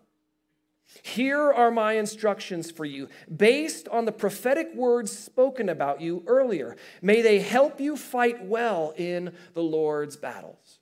here 1.02 1.52
are 1.52 1.72
my 1.72 1.94
instructions 1.94 2.70
for 2.70 2.86
you, 2.86 3.08
based 3.36 3.88
on 3.88 4.06
the 4.06 4.12
prophetic 4.12 4.74
words 4.76 5.18
spoken 5.18 5.70
about 5.70 6.02
you 6.02 6.24
earlier. 6.28 6.76
May 7.02 7.22
they 7.22 7.40
help 7.40 7.80
you 7.80 7.98
fight 7.98 8.46
well 8.46 8.94
in 8.96 9.34
the 9.54 9.64
Lord's 9.64 10.18
battles. 10.18 10.80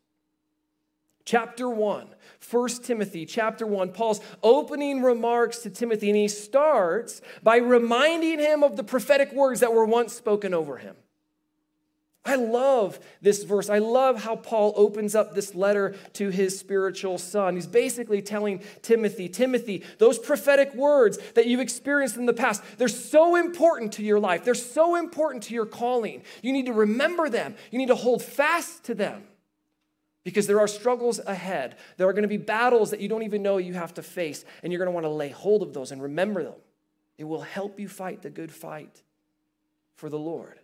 Chapter 1.23 1.69
1, 1.69 2.07
1 2.50 2.69
Timothy, 2.83 3.25
chapter 3.25 3.65
1, 3.65 3.91
Paul's 3.93 4.21
opening 4.41 5.01
remarks 5.01 5.59
to 5.59 5.69
Timothy, 5.69 6.09
and 6.09 6.17
he 6.17 6.27
starts 6.27 7.21
by 7.43 7.57
reminding 7.57 8.39
him 8.39 8.63
of 8.63 8.75
the 8.75 8.83
prophetic 8.83 9.31
words 9.31 9.59
that 9.59 9.73
were 9.73 9.85
once 9.85 10.13
spoken 10.13 10.53
over 10.53 10.77
him. 10.77 10.95
I 12.24 12.36
love 12.36 13.00
this 13.22 13.44
verse. 13.44 13.68
I 13.68 13.80
love 13.80 14.24
how 14.24 14.36
Paul 14.36 14.74
opens 14.75 15.16
up 15.16 15.34
this 15.34 15.56
letter 15.56 15.96
to 16.13 16.30
his 16.30 16.58
spiritual 16.58 17.18
son. 17.18 17.56
He's 17.56 17.66
basically 17.66 18.22
telling 18.22 18.62
Timothy, 18.84 19.28
Timothy, 19.28 19.84
those 19.98 20.20
prophetic 20.20 20.75
words 20.75 21.18
that 21.34 21.48
you've 21.48 21.60
experienced 21.60 22.18
in 22.18 22.28
the 22.28 22.34
past, 22.34 22.62
they're 22.78 22.88
so 22.88 23.36
important 23.36 23.94
to 23.94 24.04
your 24.04 24.20
life. 24.20 24.46
They're 24.46 24.54
so 24.54 24.96
important 24.96 25.44
to 25.46 25.56
your 25.56 25.66
calling. 25.66 26.22
You 26.44 26.54
need 26.54 26.68
to 26.68 26.74
remember 26.74 27.28
them. 27.28 27.56
You 27.72 27.80
need 27.80 27.88
to 27.88 27.96
hold 27.96 28.22
fast 28.22 28.84
to 28.84 28.94
them 28.94 29.24
because 30.24 30.46
there 30.46 30.60
are 30.60 30.68
struggles 30.68 31.20
ahead. 31.25 31.75
There 31.98 32.08
are 32.08 32.13
going 32.13 32.22
to 32.22 32.28
be 32.28 32.38
battles 32.38 32.92
that 32.92 33.00
you 33.00 33.10
don't 33.10 33.24
even 33.24 33.42
know 33.42 33.58
you 33.58 33.74
have 33.74 33.96
to 33.96 34.04
face, 34.04 34.46
and 34.62 34.72
you're 34.72 34.78
going 34.78 34.88
to 34.88 34.94
want 34.94 35.06
to 35.06 35.10
lay 35.10 35.30
hold 35.30 35.63
of 35.63 35.74
those 35.74 35.92
and 35.92 36.01
remember 36.04 36.44
them. 36.44 36.60
It 37.18 37.24
will 37.24 37.42
help 37.42 37.80
you 37.80 37.88
fight 37.88 38.22
the 38.22 38.30
good 38.30 38.51
fight 38.51 39.01
for 39.96 40.08
the 40.08 40.20
Lord. 40.20 40.61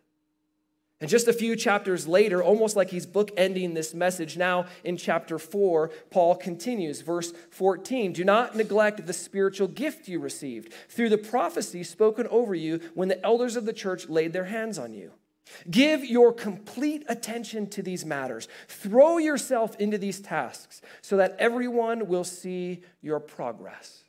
And 1.00 1.10
just 1.10 1.28
a 1.28 1.34
few 1.34 1.56
chapters 1.56 2.08
later, 2.08 2.42
almost 2.42 2.76
like 2.76 2.90
he's 2.90 3.06
bookending 3.06 3.76
this 3.76 3.94
message, 3.94 4.36
now 4.36 4.66
in 4.84 4.98
chapter 4.98 5.38
4, 5.38 5.92
Paul 6.10 6.36
continues, 6.36 7.02
verse 7.02 7.34
14 7.52 8.14
Do 8.14 8.24
not 8.24 8.56
neglect 8.56 9.06
the 9.06 9.14
spiritual 9.14 9.68
gift 9.68 10.08
you 10.08 10.20
received 10.20 10.74
through 10.90 11.10
the 11.10 11.18
prophecy 11.18 11.84
spoken 11.84 12.26
over 12.28 12.56
you 12.56 12.80
when 12.96 13.10
the 13.10 13.24
elders 13.24 13.56
of 13.56 13.66
the 13.66 13.74
church 13.74 14.10
laid 14.10 14.34
their 14.34 14.46
hands 14.46 14.80
on 14.80 14.94
you. 14.94 15.12
Give 15.70 16.04
your 16.04 16.34
complete 16.34 17.06
attention 17.08 17.68
to 17.70 17.84
these 17.84 18.04
matters. 18.04 18.48
Throw 18.68 19.20
yourself 19.20 19.76
into 19.78 19.98
these 20.00 20.20
tasks 20.20 20.82
so 21.02 21.18
that 21.18 21.36
everyone 21.38 22.08
will 22.08 22.24
see 22.24 22.82
your 23.02 23.20
progress. 23.20 24.04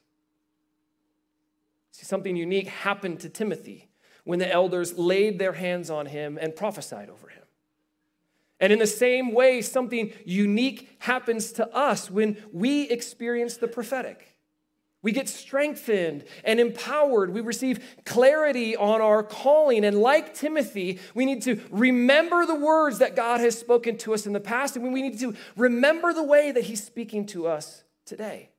See, 1.93 2.07
something 2.07 2.35
unique 2.35 2.69
happened 2.69 3.21
to 3.21 3.29
Timothy 3.29 3.88
when 4.29 4.39
the 4.39 4.53
elders 4.53 4.99
laid 4.99 5.39
their 5.39 5.55
hands 5.55 5.89
on 5.89 6.05
him 6.05 6.39
and 6.39 6.55
prophesied 6.55 7.09
over 7.09 7.29
him. 7.29 7.45
And 8.61 8.71
in 8.71 8.79
the 8.79 8.87
same 8.87 9.33
way, 9.33 9.63
something 9.63 10.13
unique 10.27 10.87
happens 10.99 11.51
to 11.53 11.67
us 11.75 12.11
when 12.11 12.37
we 12.53 12.91
experience 12.91 13.57
the 13.57 13.69
prophetic. 13.69 14.37
We 15.01 15.13
get 15.13 15.31
strengthened 15.31 16.27
and 16.45 16.61
empowered. 16.61 17.33
We 17.33 17.41
receive 17.41 17.83
clarity 18.05 18.77
on 18.77 19.01
our 19.01 19.23
calling. 19.23 19.83
And 19.83 19.99
like 19.99 20.35
Timothy, 20.35 20.99
we 21.15 21.25
need 21.25 21.41
to 21.45 21.63
remember 21.71 22.45
the 22.45 22.55
words 22.55 22.99
that 22.99 23.17
God 23.17 23.41
has 23.41 23.59
spoken 23.59 23.97
to 23.97 24.13
us 24.13 24.27
in 24.27 24.35
the 24.35 24.41
past, 24.41 24.77
and 24.77 24.93
we 24.93 25.01
need 25.01 25.19
to 25.21 25.35
remember 25.57 26.13
the 26.13 26.23
way 26.23 26.53
that 26.53 26.65
He's 26.65 26.85
speaking 26.85 27.25
to 27.29 27.47
us 27.47 27.83
today. 28.05 28.51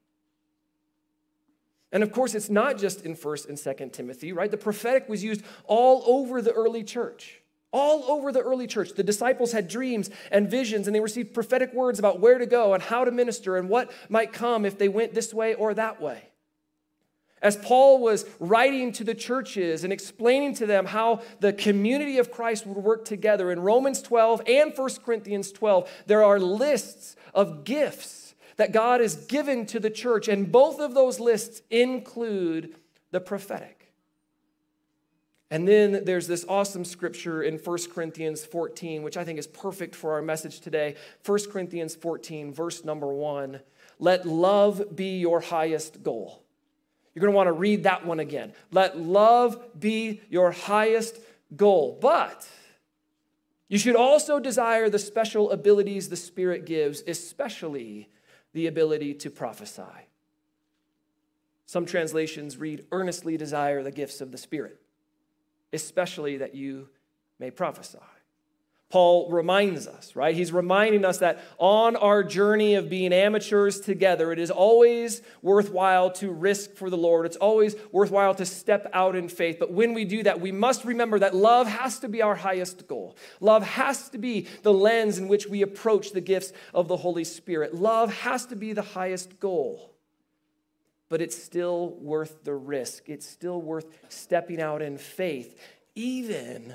And 1.92 2.04
of 2.04 2.12
course, 2.12 2.36
it's 2.36 2.50
not 2.50 2.78
just 2.78 3.06
in 3.06 3.16
1st 3.16 3.50
and 3.50 3.58
2nd 3.58 3.94
Timothy, 3.94 4.32
right? 4.32 4.52
The 4.52 4.58
prophetic 4.58 5.10
was 5.10 5.24
used 5.24 5.44
all 5.66 6.04
over 6.06 6.42
the 6.42 6.52
early 6.52 6.84
church. 6.84 7.42
All 7.72 8.04
over 8.04 8.32
the 8.32 8.42
early 8.42 8.68
church. 8.68 8.94
The 8.96 9.04
disciples 9.04 9.52
had 9.52 9.68
dreams 9.68 10.10
and 10.32 10.50
visions, 10.50 10.88
and 10.88 10.96
they 10.96 11.00
received 11.00 11.34
prophetic 11.34 11.74
words 11.74 12.00
about 12.00 12.20
where 12.20 12.38
to 12.38 12.46
go 12.46 12.74
and 12.74 12.82
how 12.82 13.06
to 13.06 13.12
minister 13.12 13.58
and 13.58 13.70
what 13.70 13.92
might 14.08 14.34
come 14.34 14.66
if 14.66 14.78
they 14.78 14.90
went 14.90 15.14
this 15.14 15.34
way 15.34 15.54
or 15.54 15.74
that 15.74 16.02
way. 16.02 16.30
As 17.42 17.56
Paul 17.56 18.00
was 18.00 18.26
writing 18.40 18.92
to 18.94 19.04
the 19.04 19.16
churches 19.16 19.84
and 19.84 19.94
explaining 19.94 20.56
to 20.56 20.66
them 20.66 20.86
how 20.86 21.22
the 21.40 21.54
community 21.54 22.18
of 22.18 22.32
Christ 22.32 22.68
would 22.68 22.84
work 22.84 23.06
together 23.06 23.52
in 23.52 23.62
Romans 23.62 24.02
12 24.02 24.42
and 24.46 24.74
1 24.76 24.90
Corinthians 25.06 25.52
12, 25.52 25.90
there 26.08 26.24
are 26.24 26.40
lists 26.40 27.16
of 27.34 27.64
gifts 27.64 28.29
that 28.60 28.74
God 28.74 29.00
has 29.00 29.16
given 29.16 29.66
to 29.68 29.80
the 29.80 29.90
church, 29.90 30.28
and 30.28 30.52
both 30.52 30.82
of 30.82 30.94
those 30.94 31.18
lists 31.18 31.62
include 31.70 32.76
the 33.10 33.22
prophetic. 33.22 33.94
And 35.50 35.66
then 35.66 36.04
there's 36.04 36.28
this 36.28 36.44
awesome 36.50 36.84
scripture 36.84 37.42
in 37.42 37.58
1 37.58 37.78
Corinthians 37.90 38.44
14, 38.44 39.02
which 39.02 39.16
I 39.16 39.24
think 39.24 39.40
is 39.40 39.48
perfect 39.48 39.96
for 39.96 40.12
our 40.12 40.22
message 40.22 40.60
today. 40.60 40.96
1 41.26 41.40
Corinthians 41.50 41.96
14, 41.96 42.52
verse 42.52 42.84
number 42.84 43.08
one 43.14 43.62
Let 43.98 44.28
love 44.28 44.94
be 44.94 45.20
your 45.20 45.40
highest 45.40 46.04
goal. 46.04 46.44
You're 47.16 47.22
going 47.22 47.32
to 47.32 47.38
want 47.38 47.48
to 47.48 47.54
read 47.54 47.84
that 47.84 48.06
one 48.06 48.20
again. 48.20 48.52
Let 48.74 49.00
love 49.00 49.58
be 49.80 50.20
your 50.30 50.52
highest 50.52 51.18
goal. 51.56 51.98
But 52.02 52.46
you 53.70 53.78
should 53.78 53.96
also 53.96 54.38
desire 54.38 54.90
the 54.90 55.00
special 55.00 55.50
abilities 55.52 56.10
the 56.10 56.18
Spirit 56.18 56.66
gives, 56.66 57.02
especially 57.08 58.10
the 58.54 58.68
ability 58.68 59.14
to 59.16 59.30
prophesy. 59.30 59.84
Some 61.66 61.86
translations 61.86 62.58
read, 62.58 62.86
earnestly 62.92 63.38
desire 63.38 63.84
the 63.84 63.92
gifts 63.92 64.22
of 64.22 64.32
the 64.32 64.38
Spirit, 64.38 64.82
especially 65.72 66.38
that 66.38 66.56
you 66.56 66.90
may 67.38 67.52
prophesy. 67.52 68.00
Paul 68.90 69.30
reminds 69.30 69.86
us, 69.86 70.16
right? 70.16 70.36
He's 70.36 70.52
reminding 70.52 71.06
us 71.06 71.20
that 71.20 71.40
on 71.60 71.96
our 71.96 72.24
journey 72.24 72.74
of 72.74 72.90
being 72.90 73.14
amateurs 73.14 73.80
together, 73.80 74.32
it 74.32 74.40
is 74.40 74.50
always 74.50 75.22
worthwhile 75.44 76.10
to 76.14 76.32
risk 76.32 76.74
for 76.74 76.90
the 76.90 76.98
Lord. 76.98 77.28
It's 77.28 77.38
always 77.38 77.76
worthwhile 77.92 78.34
to 78.36 78.46
step 78.48 78.90
out 78.92 79.16
in 79.16 79.30
faith. 79.30 79.58
But 79.60 79.72
when 79.72 79.94
we 79.94 80.06
do 80.06 80.24
that, 80.24 80.42
we 80.42 80.52
must 80.52 80.86
remember 80.86 81.20
that 81.20 81.36
love 81.36 81.68
has 81.68 82.00
to 82.00 82.10
be 82.10 82.24
our 82.24 82.34
highest 82.34 82.88
goal. 82.88 83.16
Love 83.40 83.62
has 83.62 84.10
to 84.10 84.18
be 84.18 84.48
the 84.64 84.74
lens 84.74 85.20
in 85.20 85.28
which 85.28 85.46
we 85.46 85.62
approach 85.62 86.12
the 86.12 86.22
gifts 86.22 86.52
of 86.74 86.88
the 86.88 86.98
Holy 86.98 87.24
Spirit. 87.24 87.76
Love 87.76 88.12
has 88.12 88.48
to 88.48 88.56
be 88.56 88.74
the 88.74 88.82
highest 88.82 89.40
goal. 89.40 89.94
But 91.10 91.22
it's 91.22 91.42
still 91.42 91.96
worth 92.00 92.44
the 92.44 92.56
risk, 92.56 93.08
it's 93.08 93.28
still 93.28 93.62
worth 93.62 93.86
stepping 94.10 94.60
out 94.60 94.82
in 94.82 94.98
faith, 94.98 95.60
even 95.94 96.74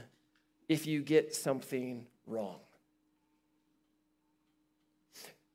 if 0.68 0.86
you 0.86 1.02
get 1.02 1.34
something 1.34 2.06
wrong. 2.26 2.58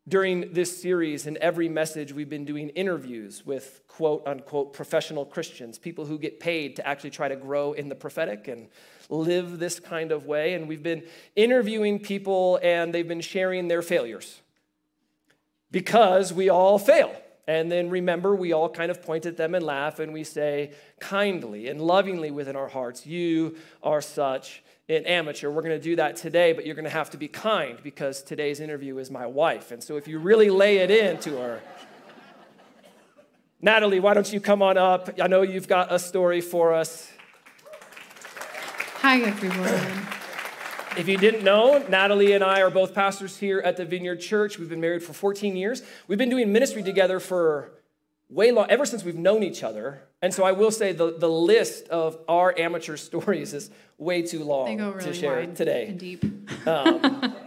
During 0.07 0.53
this 0.53 0.81
series, 0.81 1.27
in 1.27 1.37
every 1.39 1.69
message, 1.69 2.13
we've 2.13 2.29
been 2.29 2.45
doing 2.45 2.69
interviews 2.69 3.45
with 3.45 3.81
quote 3.87 4.23
unquote 4.25 4.73
professional 4.73 5.23
Christians, 5.25 5.77
people 5.77 6.05
who 6.05 6.17
get 6.17 6.39
paid 6.39 6.77
to 6.77 6.87
actually 6.87 7.11
try 7.11 7.27
to 7.27 7.35
grow 7.35 7.73
in 7.73 7.89
the 7.89 7.95
prophetic 7.95 8.47
and 8.47 8.69
live 9.09 9.59
this 9.59 9.79
kind 9.79 10.11
of 10.11 10.25
way. 10.25 10.55
And 10.55 10.67
we've 10.67 10.81
been 10.81 11.03
interviewing 11.35 11.99
people, 11.99 12.59
and 12.63 12.91
they've 12.91 13.07
been 13.07 13.21
sharing 13.21 13.67
their 13.67 13.83
failures 13.83 14.41
because 15.71 16.33
we 16.33 16.49
all 16.49 16.79
fail. 16.79 17.15
And 17.49 17.71
then 17.71 17.89
remember, 17.89 18.35
we 18.35 18.53
all 18.53 18.69
kind 18.69 18.91
of 18.91 19.01
point 19.01 19.25
at 19.25 19.35
them 19.35 19.55
and 19.55 19.65
laugh, 19.65 19.97
and 19.97 20.13
we 20.13 20.23
say 20.23 20.69
kindly 20.99 21.67
and 21.67 21.81
lovingly 21.81 22.29
within 22.29 22.55
our 22.55 22.67
hearts, 22.67 23.07
You 23.07 23.55
are 23.81 24.01
such 24.01 24.61
an 24.87 25.03
amateur. 25.07 25.49
We're 25.49 25.63
going 25.63 25.75
to 25.75 25.83
do 25.83 25.95
that 25.95 26.15
today, 26.15 26.53
but 26.53 26.67
you're 26.67 26.75
going 26.75 26.85
to 26.85 26.91
have 26.91 27.09
to 27.09 27.17
be 27.17 27.27
kind 27.27 27.79
because 27.81 28.21
today's 28.21 28.59
interview 28.59 28.99
is 28.99 29.09
my 29.09 29.25
wife. 29.25 29.71
And 29.71 29.83
so 29.83 29.97
if 29.97 30.07
you 30.07 30.19
really 30.19 30.51
lay 30.51 30.77
it 30.77 30.91
into 30.91 31.37
her, 31.37 31.59
Natalie, 33.63 33.99
why 33.99 34.13
don't 34.13 34.31
you 34.31 34.39
come 34.39 34.61
on 34.61 34.77
up? 34.77 35.09
I 35.19 35.25
know 35.25 35.41
you've 35.41 35.67
got 35.67 35.91
a 35.91 35.97
story 35.97 36.41
for 36.41 36.75
us. 36.75 37.11
Hi, 39.01 39.21
everyone. 39.21 40.18
If 40.97 41.07
you 41.07 41.17
didn't 41.17 41.43
know, 41.43 41.83
Natalie 41.87 42.33
and 42.33 42.43
I 42.43 42.61
are 42.61 42.69
both 42.69 42.93
pastors 42.93 43.37
here 43.37 43.59
at 43.59 43.77
the 43.77 43.85
Vineyard 43.85 44.17
Church. 44.17 44.57
We've 44.57 44.69
been 44.69 44.81
married 44.81 45.03
for 45.03 45.13
14 45.13 45.55
years. 45.55 45.81
We've 46.07 46.17
been 46.17 46.29
doing 46.29 46.51
ministry 46.51 46.83
together 46.83 47.19
for 47.19 47.71
way 48.29 48.51
long, 48.51 48.67
ever 48.69 48.85
since 48.85 49.03
we've 49.03 49.15
known 49.15 49.43
each 49.43 49.63
other. 49.63 50.03
And 50.21 50.33
so 50.33 50.43
I 50.43 50.51
will 50.51 50.71
say 50.71 50.91
the, 50.91 51.15
the 51.17 51.29
list 51.29 51.87
of 51.89 52.17
our 52.27 52.57
amateur 52.57 52.97
stories 53.09 53.53
is 53.53 53.69
way 53.97 54.23
too 54.23 54.43
long 54.43 54.77
really 54.77 55.03
to 55.03 55.13
share 55.13 55.45
today. 55.47 55.87
And 55.87 55.99
deep. 55.99 56.25
Um, 56.67 57.35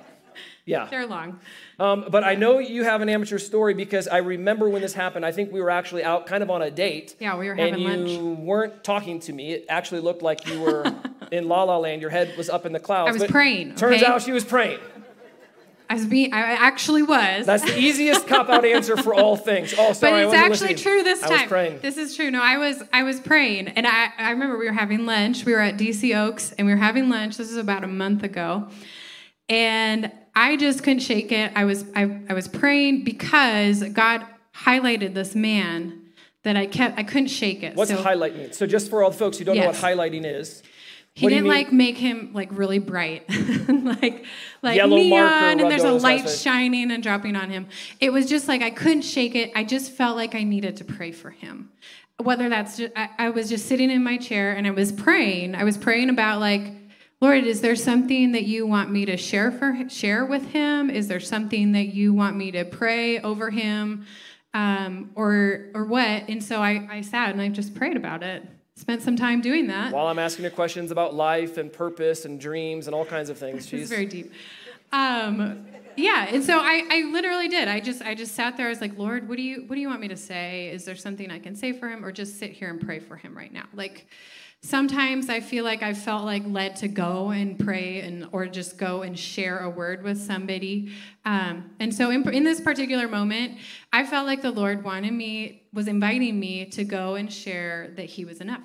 Yeah. 0.64 0.86
They're 0.88 1.06
long. 1.06 1.40
Um, 1.80 2.06
but 2.08 2.22
I 2.22 2.36
know 2.36 2.60
you 2.60 2.84
have 2.84 3.00
an 3.00 3.08
amateur 3.08 3.38
story 3.38 3.74
because 3.74 4.06
I 4.06 4.18
remember 4.18 4.68
when 4.68 4.80
this 4.80 4.94
happened. 4.94 5.26
I 5.26 5.32
think 5.32 5.50
we 5.52 5.60
were 5.60 5.70
actually 5.70 6.04
out 6.04 6.26
kind 6.26 6.42
of 6.42 6.50
on 6.50 6.62
a 6.62 6.70
date. 6.70 7.16
Yeah, 7.18 7.36
we 7.36 7.48
were 7.48 7.56
having 7.56 7.82
lunch. 7.82 7.86
and 7.98 8.08
you 8.08 8.18
lunch. 8.20 8.38
weren't 8.38 8.84
talking 8.84 9.18
to 9.20 9.32
me. 9.32 9.52
It 9.52 9.66
actually 9.68 10.02
looked 10.02 10.22
like 10.22 10.46
you 10.46 10.60
were 10.60 10.84
in 11.32 11.48
La 11.48 11.64
La 11.64 11.78
Land. 11.78 12.00
Your 12.00 12.10
head 12.10 12.36
was 12.36 12.48
up 12.48 12.66
in 12.66 12.72
the 12.72 12.78
clouds. 12.78 13.08
I 13.08 13.12
was 13.12 13.22
but 13.22 13.30
praying, 13.30 13.74
Turns 13.74 14.02
okay? 14.02 14.06
out 14.06 14.22
she 14.22 14.32
was 14.32 14.44
praying. 14.44 14.78
I 15.90 15.94
was 15.94 16.06
being, 16.06 16.32
I 16.32 16.52
actually 16.52 17.02
was. 17.02 17.44
That's 17.44 17.64
the 17.64 17.78
easiest 17.78 18.26
cop 18.26 18.48
out 18.48 18.64
answer 18.64 18.96
for 18.96 19.12
all 19.12 19.36
things. 19.36 19.74
Oh, 19.76 19.88
but 19.88 19.96
sorry, 19.96 20.22
I 20.22 20.24
it's 20.24 20.32
actually 20.32 20.74
listening. 20.74 20.76
true 20.76 21.02
this 21.02 21.20
time. 21.20 21.32
I 21.32 21.34
was 21.34 21.48
praying. 21.48 21.80
This 21.80 21.98
is 21.98 22.16
true. 22.16 22.30
No, 22.30 22.40
I 22.40 22.56
was 22.56 22.82
I 22.94 23.02
was 23.02 23.20
praying, 23.20 23.68
and 23.68 23.86
I 23.86 24.08
I 24.16 24.30
remember 24.30 24.56
we 24.56 24.66
were 24.66 24.72
having 24.72 25.04
lunch. 25.04 25.44
We 25.44 25.52
were 25.52 25.60
at 25.60 25.76
DC 25.76 26.16
Oakes, 26.16 26.52
and 26.52 26.66
we 26.66 26.72
were 26.72 26.78
having 26.78 27.10
lunch. 27.10 27.36
This 27.36 27.50
is 27.50 27.58
about 27.58 27.84
a 27.84 27.88
month 27.88 28.22
ago, 28.22 28.68
and 29.50 30.10
I 30.34 30.56
just 30.56 30.82
couldn't 30.82 31.00
shake 31.00 31.30
it. 31.30 31.52
I 31.54 31.64
was 31.64 31.84
I, 31.94 32.20
I 32.28 32.32
was 32.32 32.48
praying 32.48 33.04
because 33.04 33.82
God 33.90 34.24
highlighted 34.56 35.12
this 35.12 35.34
man 35.34 36.02
that 36.44 36.56
I 36.56 36.66
kept 36.66 36.98
I 36.98 37.02
couldn't 37.02 37.28
shake 37.28 37.62
it. 37.62 37.76
What's 37.76 37.90
so 37.90 38.00
highlight 38.00 38.34
mean? 38.34 38.52
So 38.52 38.66
just 38.66 38.88
for 38.88 39.02
all 39.02 39.10
the 39.10 39.18
folks 39.18 39.36
who 39.36 39.44
don't 39.44 39.56
know 39.56 39.66
what 39.66 39.76
highlighting 39.76 40.24
is, 40.24 40.62
he 41.14 41.26
what 41.26 41.30
didn't 41.30 41.48
like 41.48 41.72
make 41.72 41.98
him 41.98 42.30
like 42.32 42.48
really 42.52 42.78
bright, 42.78 43.24
like 43.68 44.24
like 44.62 44.76
Yellow 44.76 44.96
neon, 44.96 45.60
and 45.60 45.70
there's 45.70 45.84
a 45.84 45.92
light 45.92 46.28
shining 46.28 46.90
and 46.90 47.02
dropping 47.02 47.36
on 47.36 47.50
him. 47.50 47.66
It 48.00 48.10
was 48.12 48.26
just 48.26 48.48
like 48.48 48.62
I 48.62 48.70
couldn't 48.70 49.02
shake 49.02 49.34
it. 49.34 49.52
I 49.54 49.62
just 49.64 49.92
felt 49.92 50.16
like 50.16 50.34
I 50.34 50.42
needed 50.42 50.78
to 50.78 50.84
pray 50.84 51.12
for 51.12 51.30
him. 51.30 51.70
Whether 52.16 52.48
that's 52.48 52.78
just, 52.78 52.92
I, 52.96 53.10
I 53.18 53.30
was 53.30 53.50
just 53.50 53.66
sitting 53.66 53.90
in 53.90 54.02
my 54.02 54.16
chair 54.16 54.52
and 54.52 54.66
I 54.66 54.70
was 54.70 54.90
praying. 54.90 55.54
I 55.54 55.64
was 55.64 55.76
praying 55.76 56.08
about 56.08 56.40
like, 56.40 56.72
Lord, 57.20 57.44
is 57.44 57.60
there 57.60 57.76
something 57.76 58.32
that 58.32 58.44
you 58.44 58.66
want 58.66 58.90
me 58.90 59.04
to 59.04 59.18
share 59.18 59.52
for 59.52 59.76
share 59.90 60.24
with 60.24 60.46
him? 60.46 60.88
Is 60.88 61.08
there 61.08 61.20
something 61.20 61.72
that 61.72 61.88
you 61.88 62.14
want 62.14 62.36
me 62.36 62.52
to 62.52 62.64
pray 62.64 63.20
over 63.20 63.50
him, 63.50 64.06
um, 64.54 65.10
or 65.14 65.66
or 65.74 65.84
what? 65.84 66.30
And 66.30 66.42
so 66.42 66.62
I, 66.62 66.88
I 66.90 67.00
sat 67.02 67.32
and 67.32 67.42
I 67.42 67.50
just 67.50 67.74
prayed 67.74 67.98
about 67.98 68.22
it. 68.22 68.48
Spent 68.82 69.00
some 69.00 69.14
time 69.14 69.40
doing 69.40 69.68
that. 69.68 69.92
while 69.92 70.08
I'm 70.08 70.18
asking 70.18 70.42
her 70.42 70.50
questions 70.50 70.90
about 70.90 71.14
life 71.14 71.56
and 71.56 71.72
purpose 71.72 72.24
and 72.24 72.40
dreams 72.40 72.88
and 72.88 72.96
all 72.96 73.04
kinds 73.04 73.30
of 73.30 73.38
things, 73.38 73.64
she's 73.68 73.88
very 73.88 74.06
deep. 74.06 74.32
Um, 74.90 75.64
yeah, 75.94 76.26
and 76.28 76.42
so 76.42 76.58
I, 76.58 76.82
I 76.90 77.02
literally 77.12 77.46
did. 77.46 77.68
I 77.68 77.78
just 77.78 78.02
I 78.02 78.16
just 78.16 78.34
sat 78.34 78.56
there. 78.56 78.66
I 78.66 78.70
was 78.70 78.80
like, 78.80 78.98
Lord, 78.98 79.28
what 79.28 79.36
do 79.36 79.42
you 79.44 79.62
what 79.68 79.76
do 79.76 79.80
you 79.80 79.86
want 79.86 80.00
me 80.00 80.08
to 80.08 80.16
say? 80.16 80.66
Is 80.66 80.84
there 80.84 80.96
something 80.96 81.30
I 81.30 81.38
can 81.38 81.54
say 81.54 81.72
for 81.72 81.88
him, 81.88 82.04
or 82.04 82.10
just 82.10 82.40
sit 82.40 82.50
here 82.50 82.70
and 82.70 82.80
pray 82.80 82.98
for 82.98 83.14
him 83.14 83.38
right 83.38 83.52
now? 83.52 83.66
Like 83.72 84.08
sometimes 84.62 85.28
I 85.28 85.40
feel 85.40 85.64
like 85.64 85.82
I 85.82 85.92
felt 85.92 86.24
like 86.24 86.44
led 86.46 86.76
to 86.76 86.88
go 86.88 87.30
and 87.30 87.58
pray 87.58 88.00
and 88.00 88.28
or 88.32 88.46
just 88.46 88.78
go 88.78 89.02
and 89.02 89.18
share 89.18 89.58
a 89.58 89.70
word 89.70 90.02
with 90.04 90.20
somebody. 90.20 90.92
Um, 91.24 91.70
and 91.80 91.92
so 91.94 92.10
in, 92.10 92.28
in 92.32 92.44
this 92.44 92.60
particular 92.60 93.08
moment, 93.08 93.58
I 93.92 94.06
felt 94.06 94.26
like 94.26 94.40
the 94.40 94.52
Lord 94.52 94.84
wanted 94.84 95.12
me 95.12 95.62
was 95.72 95.88
inviting 95.88 96.38
me 96.38 96.66
to 96.66 96.84
go 96.84 97.16
and 97.16 97.32
share 97.32 97.92
that 97.96 98.06
He 98.06 98.24
was 98.24 98.40
enough. 98.40 98.62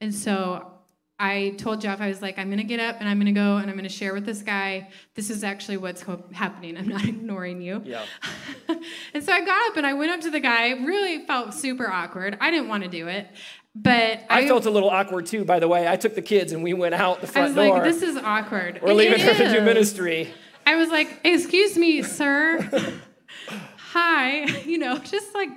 And 0.00 0.14
so 0.14 0.70
I 1.18 1.54
told 1.58 1.80
Jeff, 1.80 2.00
I 2.00 2.08
was 2.08 2.20
like, 2.20 2.38
I'm 2.38 2.50
to 2.50 2.64
get 2.64 2.80
up 2.80 2.96
and 2.98 3.08
I'm 3.08 3.20
to 3.24 3.32
go 3.32 3.58
and 3.58 3.70
I'm 3.70 3.78
to 3.78 3.88
share 3.88 4.12
with 4.12 4.26
this 4.26 4.42
guy. 4.42 4.88
This 5.14 5.30
is 5.30 5.44
actually 5.44 5.76
what's 5.76 6.04
happening. 6.32 6.76
I'm 6.76 6.88
not 6.88 7.04
ignoring 7.08 7.62
you. 7.62 7.80
yeah. 7.84 8.04
and 9.14 9.22
so 9.22 9.32
I 9.32 9.40
got 9.44 9.70
up 9.70 9.76
and 9.76 9.86
I 9.86 9.94
went 9.94 10.10
up 10.10 10.20
to 10.22 10.30
the 10.30 10.40
guy. 10.40 10.70
Really 10.72 11.24
felt 11.24 11.54
super 11.54 11.88
awkward. 11.88 12.36
I 12.40 12.50
didn't 12.50 12.68
want 12.68 12.82
to 12.82 12.90
do 12.90 13.06
it. 13.06 13.28
But 13.74 14.24
I 14.30 14.46
felt 14.46 14.66
a 14.66 14.70
little 14.70 14.88
awkward 14.90 15.26
too, 15.26 15.44
by 15.44 15.58
the 15.58 15.66
way. 15.66 15.88
I 15.88 15.96
took 15.96 16.14
the 16.14 16.22
kids 16.22 16.52
and 16.52 16.62
we 16.62 16.74
went 16.74 16.94
out 16.94 17.20
the 17.20 17.26
I 17.26 17.30
front 17.30 17.48
was 17.48 17.66
door. 17.66 17.74
like, 17.78 17.82
this 17.84 18.02
is 18.02 18.16
awkward. 18.16 18.80
We're 18.80 18.90
And 18.90 18.98
leaving 18.98 19.18
it 19.20 19.36
her 19.36 19.44
to 19.46 19.52
do 19.52 19.60
ministry. 19.64 20.32
I 20.64 20.76
was 20.76 20.90
like, 20.90 21.20
excuse 21.24 21.76
me, 21.76 22.02
sir. 22.02 22.60
Hi. 23.76 24.44
You 24.64 24.78
know, 24.78 24.98
just 24.98 25.34
like 25.34 25.50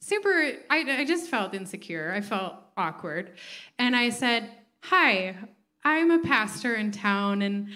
super, 0.00 0.52
I, 0.70 0.78
I 1.00 1.04
just 1.04 1.28
felt 1.28 1.54
insecure. 1.54 2.12
I 2.14 2.20
felt 2.20 2.54
awkward. 2.76 3.32
And 3.78 3.94
I 3.96 4.10
said, 4.10 4.50
hi, 4.80 5.36
I'm 5.84 6.10
a 6.10 6.20
pastor 6.20 6.74
in 6.74 6.90
town 6.92 7.42
and 7.42 7.68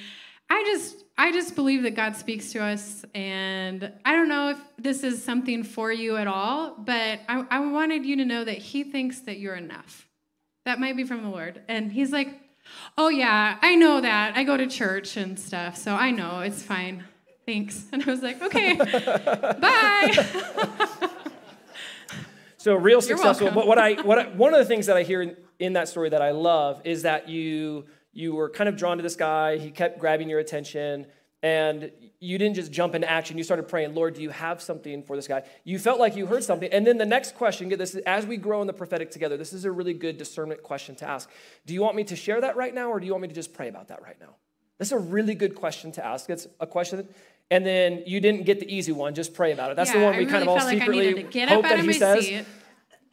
I 0.49 0.63
just, 0.65 1.05
I 1.19 1.33
just 1.33 1.55
believe 1.55 1.83
that 1.85 1.95
God 1.95 2.15
speaks 2.17 2.53
to 2.53 2.63
us. 2.63 3.05
And 3.15 3.93
I 4.05 4.13
don't 4.13 4.29
know 4.29 4.51
if 4.51 4.59
this 4.79 5.03
is 5.03 5.23
something 5.23 5.63
for 5.65 5.91
you 5.91 6.17
at 6.17 6.27
all, 6.27 6.75
but 6.79 7.21
I, 7.29 7.45
I 7.51 7.61
wanted 7.61 8.05
you 8.05 8.17
to 8.17 8.25
know 8.25 8.45
that 8.45 8.59
he 8.59 8.85
thinks 8.85 9.21
that 9.21 9.39
you're 9.39 9.55
enough. 9.55 10.07
That 10.65 10.79
might 10.79 10.97
be 10.97 11.05
from 11.05 11.23
the 11.23 11.29
Lord. 11.29 11.63
And 11.69 11.91
he's 11.91 12.13
like, 12.13 12.41
Oh, 12.99 13.09
yeah, 13.09 13.59
I 13.63 13.77
know 13.77 14.01
that. 14.01 14.37
I 14.37 14.43
go 14.43 14.57
to 14.57 14.67
church 14.67 15.17
and 15.17 15.39
stuff, 15.39 15.77
so 15.77 15.95
I 15.95 16.11
know 16.11 16.41
it's 16.41 16.63
fine. 16.63 17.05
Thanks. 17.47 17.85
And 17.93 18.03
I 18.03 18.11
was 18.11 18.23
like, 18.23 18.43
Okay, 18.43 18.75
bye. 19.61 21.09
So 22.67 22.75
real 22.75 23.01
successful. 23.01 23.53
But 23.53 23.69
what 23.69 23.79
I 23.79 23.93
what 24.03 24.19
I, 24.19 24.25
one 24.27 24.53
of 24.53 24.59
the 24.59 24.65
things 24.65 24.87
that 24.87 24.97
I 24.97 25.05
hear 25.05 25.23
in, 25.23 25.37
in 25.61 25.75
that 25.75 25.87
story 25.87 26.09
that 26.09 26.21
I 26.21 26.33
love 26.33 26.81
is 26.83 27.03
that 27.03 27.29
you 27.29 27.85
you 28.17 28.35
were 28.35 28.49
kind 28.49 28.69
of 28.69 28.77
drawn 28.77 28.97
to 28.97 29.03
this 29.03 29.15
guy. 29.15 29.59
He 29.59 29.71
kept 29.71 29.99
grabbing 29.99 30.31
your 30.31 30.41
attention, 30.41 31.07
and 31.43 31.93
you 32.19 32.39
didn't 32.39 32.57
just 32.57 32.73
jump 32.73 32.95
into 32.95 33.09
action. 33.09 33.37
You 33.37 33.45
started 33.45 33.69
praying, 33.69 33.95
Lord, 33.95 34.15
do 34.15 34.23
you 34.23 34.31
have 34.31 34.63
something 34.63 35.03
for 35.03 35.17
this 35.17 35.29
guy? 35.29 35.43
You 35.65 35.79
felt 35.79 36.01
like 36.01 36.17
you 36.17 36.25
heard 36.27 36.43
something, 36.43 36.73
and 36.73 36.87
then 36.87 36.97
the 36.97 37.05
next 37.05 37.35
question. 37.35 37.69
Get 37.69 37.79
this: 37.79 37.95
as 38.07 38.27
we 38.27 38.39
grow 38.39 38.63
in 38.63 38.67
the 38.67 38.73
prophetic 38.73 39.11
together, 39.11 39.37
this 39.37 39.53
is 39.53 39.67
a 39.67 39.71
really 39.71 39.93
good 39.93 40.17
discernment 40.17 40.63
question 40.63 40.95
to 40.97 41.05
ask. 41.07 41.31
Do 41.67 41.75
you 41.75 41.83
want 41.83 41.95
me 41.95 42.05
to 42.05 42.17
share 42.17 42.41
that 42.41 42.57
right 42.57 42.75
now, 42.75 42.91
or 42.91 42.99
do 42.99 43.07
you 43.07 43.13
want 43.13 43.23
me 43.23 43.29
to 43.29 43.35
just 43.35 43.53
pray 43.53 43.69
about 43.69 43.89
that 43.89 44.03
right 44.03 44.19
now? 44.19 44.35
That's 44.79 44.93
a 44.93 44.99
really 44.99 45.35
good 45.35 45.55
question 45.55 45.93
to 45.93 46.05
ask. 46.05 46.29
It's 46.31 46.47
a 46.59 46.67
question. 46.67 47.09
And 47.51 47.65
then 47.65 48.03
you 48.07 48.19
didn't 48.21 48.45
get 48.45 48.59
the 48.59 48.75
easy 48.75 48.93
one. 48.93 49.15
Just 49.15 49.33
pray 49.33 49.53
about 49.53 49.71
it. 49.71 49.77
That's 49.77 49.93
the 49.93 49.99
Yeah, 49.99 50.05
one 50.05 50.15
I 50.15 50.19
we 50.19 50.27
kind 50.27 50.43
of 50.43 50.49
really 50.49 50.59
all 50.59 50.67
like 50.67 50.79
secretly 50.79 51.07
needed 51.07 51.27
to 51.27 51.31
get 51.31 51.49
hope 51.49 51.63
that 51.63 51.79
he 51.79 51.93
says. 51.93 52.27
seat. 52.27 52.45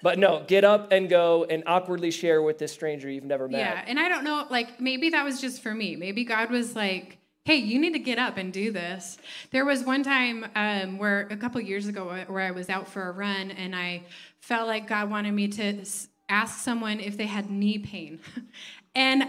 But 0.03 0.19
no, 0.19 0.43
get 0.45 0.65
up 0.65 0.91
and 0.91 1.09
go 1.09 1.45
and 1.45 1.63
awkwardly 1.65 2.11
share 2.11 2.41
with 2.41 2.57
this 2.59 2.73
stranger 2.73 3.09
you've 3.09 3.23
never 3.23 3.47
met. 3.47 3.59
Yeah, 3.59 3.85
and 3.87 3.97
I 3.97 4.09
don't 4.09 4.25
know, 4.25 4.45
like 4.49 4.81
maybe 4.81 5.09
that 5.11 5.23
was 5.23 5.39
just 5.39 5.63
for 5.63 5.73
me. 5.73 5.95
Maybe 5.95 6.25
God 6.25 6.51
was 6.51 6.75
like, 6.75 7.19
"Hey, 7.45 7.55
you 7.55 7.79
need 7.79 7.93
to 7.93 7.99
get 7.99 8.19
up 8.19 8.35
and 8.35 8.51
do 8.51 8.69
this." 8.73 9.17
There 9.51 9.63
was 9.63 9.85
one 9.85 10.03
time 10.03 10.45
um, 10.55 10.97
where 10.97 11.21
a 11.31 11.37
couple 11.37 11.61
years 11.61 11.87
ago 11.87 12.13
where 12.27 12.45
I 12.45 12.51
was 12.51 12.69
out 12.69 12.89
for 12.89 13.07
a 13.07 13.13
run 13.13 13.51
and 13.51 13.73
I 13.73 14.03
felt 14.41 14.67
like 14.67 14.89
God 14.89 15.09
wanted 15.09 15.31
me 15.31 15.47
to 15.47 15.85
ask 16.27 16.59
someone 16.59 16.99
if 16.99 17.15
they 17.15 17.27
had 17.27 17.49
knee 17.49 17.77
pain, 17.77 18.19
and 18.95 19.23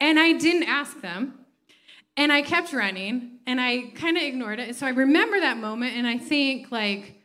and 0.00 0.18
I 0.18 0.32
didn't 0.32 0.64
ask 0.64 1.02
them. 1.02 1.38
And 2.16 2.32
I 2.32 2.42
kept 2.42 2.72
running 2.72 3.40
and 3.44 3.60
I 3.60 3.90
kind 3.96 4.16
of 4.16 4.22
ignored 4.22 4.60
it. 4.60 4.76
So 4.76 4.86
I 4.86 4.90
remember 4.90 5.40
that 5.40 5.56
moment 5.56 5.96
and 5.96 6.06
I 6.06 6.16
think, 6.16 6.70
like, 6.70 7.23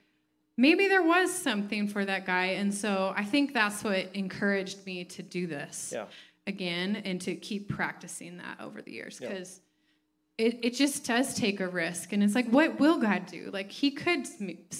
maybe 0.60 0.90
there 0.90 1.02
was 1.02 1.34
something 1.34 1.88
for 1.88 2.04
that 2.04 2.26
guy. 2.26 2.48
And 2.48 2.74
so 2.74 3.14
I 3.16 3.24
think 3.24 3.54
that's 3.54 3.82
what 3.84 4.10
encouraged 4.14 4.86
me 4.86 5.06
to 5.06 5.24
do 5.24 5.48
this 5.48 5.92
Yeah. 5.96 6.06
again 6.46 6.98
and 7.06 7.22
to 7.22 7.36
keep 7.36 7.70
practicing 7.70 8.38
that 8.38 8.60
over 8.60 8.82
the 8.82 8.92
years 8.92 9.20
Yeah. 9.22 9.30
because 9.30 9.62
it, 10.38 10.60
it 10.64 10.74
just 10.74 11.06
does 11.06 11.34
take 11.36 11.60
a 11.60 11.68
risk 11.68 12.14
and 12.14 12.24
it's 12.24 12.34
like 12.34 12.48
what 12.48 12.80
will 12.80 12.98
god 12.98 13.26
do 13.26 13.50
like 13.52 13.70
he 13.70 13.92
could 13.92 14.26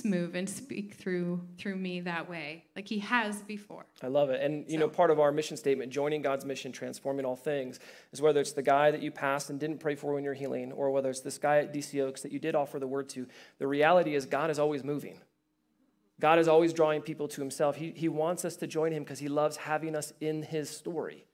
move 0.06 0.34
and 0.34 0.50
speak 0.50 0.94
through 0.94 1.42
through 1.58 1.76
me 1.76 2.00
that 2.00 2.30
way 2.30 2.64
like 2.78 2.88
he 2.88 3.00
has 3.00 3.42
before 3.42 3.86
I 4.02 4.08
love 4.08 4.30
it. 4.30 4.42
And, 4.42 4.70
you 4.72 4.78
know, 4.78 4.88
part 4.88 5.12
of 5.12 5.20
our 5.20 5.34
mission 5.34 5.58
statement, 5.58 5.92
joining 5.92 6.22
God's 6.22 6.46
mission, 6.46 6.72
transforming 6.72 7.26
all 7.26 7.36
things, 7.36 7.82
is 8.14 8.22
whether 8.22 8.40
it's 8.40 8.54
the 8.54 8.62
guy 8.62 8.92
that 8.92 9.02
you 9.02 9.12
passed 9.12 9.50
and 9.50 9.60
didn't 9.60 9.80
pray 9.80 9.96
for 9.96 10.14
when 10.14 10.24
you're 10.24 10.34
healing, 10.34 10.72
or 10.72 10.90
whether 10.92 11.10
it's 11.10 11.20
this 11.20 11.38
guy 11.38 11.58
at 11.58 11.74
DC 11.74 12.02
Oakes 12.02 12.22
that 12.22 12.32
you 12.32 12.40
did 12.40 12.56
offer 12.56 12.80
the 12.80 12.88
word 12.88 13.10
to, 13.10 13.28
the 13.58 13.68
reality 13.68 14.16
is 14.16 14.26
God 14.26 14.50
is 14.50 14.58
always 14.60 14.86
moving. 14.86 15.20
God 16.20 16.40
is 16.40 16.48
always 16.48 16.74
drawing 16.74 17.02
people 17.02 17.28
to 17.30 17.42
himself. 17.42 17.76
He, 17.78 17.92
he 17.96 18.10
wants 18.10 18.44
us 18.46 18.56
to 18.58 18.68
join 18.68 18.92
him 18.92 19.04
because 19.04 19.20
he 19.20 19.28
loves 19.30 19.58
having 19.58 19.96
us 19.96 20.12
in 20.20 20.44
his 20.44 20.70
story. 20.70 21.26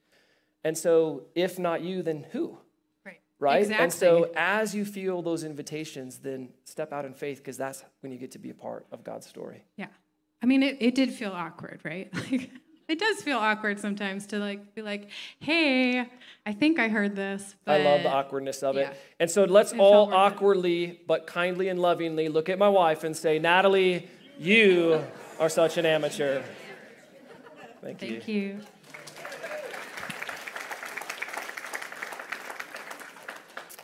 And 0.64 0.78
so, 0.78 1.24
if 1.36 1.58
not 1.60 1.82
you, 1.82 2.02
then 2.04 2.26
who? 2.32 2.58
right 3.06 3.20
right? 3.40 3.60
exactly. 3.62 3.84
And 3.84 3.94
so 3.94 4.32
as 4.36 4.74
you 4.76 4.86
feel 4.86 5.22
those 5.22 5.44
invitations, 5.44 6.20
then 6.20 6.50
step 6.64 6.92
out 6.94 7.06
in 7.06 7.14
faith 7.14 7.38
because 7.38 7.58
that's 7.58 7.84
when 8.02 8.12
you 8.12 8.18
get 8.18 8.32
to 8.32 8.40
be 8.40 8.50
a 8.50 8.54
part 8.56 8.86
of 8.92 9.04
God's 9.04 9.28
story. 9.28 9.64
yeah 9.78 9.88
i 10.44 10.46
mean 10.46 10.62
it, 10.62 10.78
it 10.80 10.94
did 10.96 11.12
feel 11.12 11.32
awkward 11.32 11.80
right 11.84 12.14
like 12.32 12.52
it 12.88 13.00
does 13.00 13.22
feel 13.24 13.38
awkward 13.38 13.80
sometimes 13.80 14.28
to 14.28 14.38
like 14.38 14.76
be 14.76 14.82
like 14.82 15.10
hey 15.40 16.06
i 16.46 16.52
think 16.54 16.78
i 16.78 16.88
heard 16.90 17.16
this 17.16 17.56
I 17.66 17.78
love 17.82 18.04
the 18.04 18.10
awkwardness 18.12 18.62
of 18.62 18.76
it. 18.78 18.82
yeah. 18.82 18.94
And 19.20 19.32
so 19.32 19.46
let's 19.46 19.72
It 19.72 19.80
all 19.80 20.10
it. 20.10 20.14
awkwardly 20.14 21.00
but 21.08 21.26
kindly 21.26 21.70
and 21.70 21.80
lovingly 21.80 22.28
look 22.30 22.50
at 22.50 22.60
my 22.60 22.70
wife 22.70 23.04
and 23.06 23.16
say, 23.16 23.40
Natalie, 23.40 24.08
you 24.40 25.04
are 25.40 25.50
such 25.50 25.78
an 25.78 25.86
amateur. 25.86 26.42
Thank, 27.82 28.02
you. 28.02 28.10
thank 28.10 28.28
you 28.28 28.60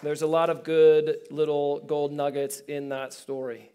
There's 0.04 0.24
a 0.24 0.28
lot 0.28 0.50
of 0.50 0.64
good 0.64 1.18
little 1.30 1.80
gold 1.82 2.12
nuggets 2.12 2.62
in 2.62 2.90
that 2.90 3.14
story. 3.14 3.72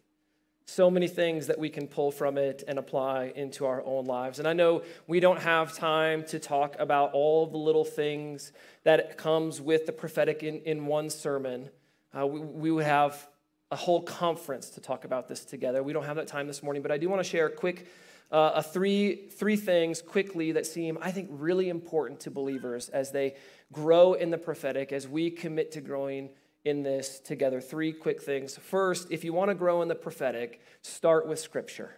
So 0.66 0.90
many 0.90 1.06
things 1.06 1.46
that 1.46 1.56
we 1.56 1.70
can 1.70 1.86
pull 1.86 2.10
from 2.10 2.36
it 2.36 2.64
and 2.66 2.80
apply 2.80 3.32
into 3.36 3.64
our 3.64 3.80
own 3.84 4.06
lives. 4.06 4.40
And 4.40 4.48
I 4.48 4.52
know 4.52 4.82
we 5.06 5.20
don't 5.20 5.40
have 5.40 5.76
time 5.76 6.24
to 6.24 6.40
talk 6.40 6.74
about 6.80 7.12
all 7.12 7.46
the 7.46 7.58
little 7.58 7.84
things 7.84 8.50
that 8.82 9.16
comes 9.16 9.60
with 9.60 9.86
the 9.86 9.92
prophetic 9.92 10.42
in, 10.42 10.62
in 10.62 10.86
one 10.86 11.10
sermon. 11.10 11.70
Uh, 12.12 12.26
we, 12.26 12.40
we 12.40 12.70
would 12.72 12.84
have 12.84 13.28
a 13.70 13.76
whole 13.76 14.02
conference 14.02 14.70
to 14.70 14.80
talk 14.80 15.04
about 15.04 15.28
this 15.28 15.44
together. 15.44 15.82
We 15.82 15.92
don't 15.92 16.04
have 16.04 16.16
that 16.16 16.28
time 16.28 16.46
this 16.46 16.62
morning, 16.62 16.82
but 16.82 16.92
I 16.92 16.98
do 16.98 17.08
want 17.08 17.22
to 17.22 17.28
share 17.28 17.46
a 17.46 17.52
quick 17.52 17.86
uh, 18.30 18.52
a 18.56 18.62
three, 18.62 19.28
three 19.30 19.56
things 19.56 20.02
quickly 20.02 20.52
that 20.52 20.66
seem, 20.66 20.98
I 21.00 21.12
think, 21.12 21.28
really 21.30 21.68
important 21.68 22.20
to 22.20 22.30
believers 22.30 22.88
as 22.88 23.12
they 23.12 23.36
grow 23.72 24.14
in 24.14 24.30
the 24.30 24.38
prophetic, 24.38 24.92
as 24.92 25.06
we 25.06 25.30
commit 25.30 25.72
to 25.72 25.80
growing 25.80 26.30
in 26.64 26.82
this 26.82 27.20
together. 27.20 27.60
Three 27.60 27.92
quick 27.92 28.20
things. 28.20 28.56
First, 28.56 29.08
if 29.10 29.22
you 29.22 29.32
want 29.32 29.50
to 29.50 29.54
grow 29.54 29.82
in 29.82 29.88
the 29.88 29.94
prophetic, 29.94 30.60
start 30.82 31.28
with 31.28 31.38
Scripture. 31.38 31.96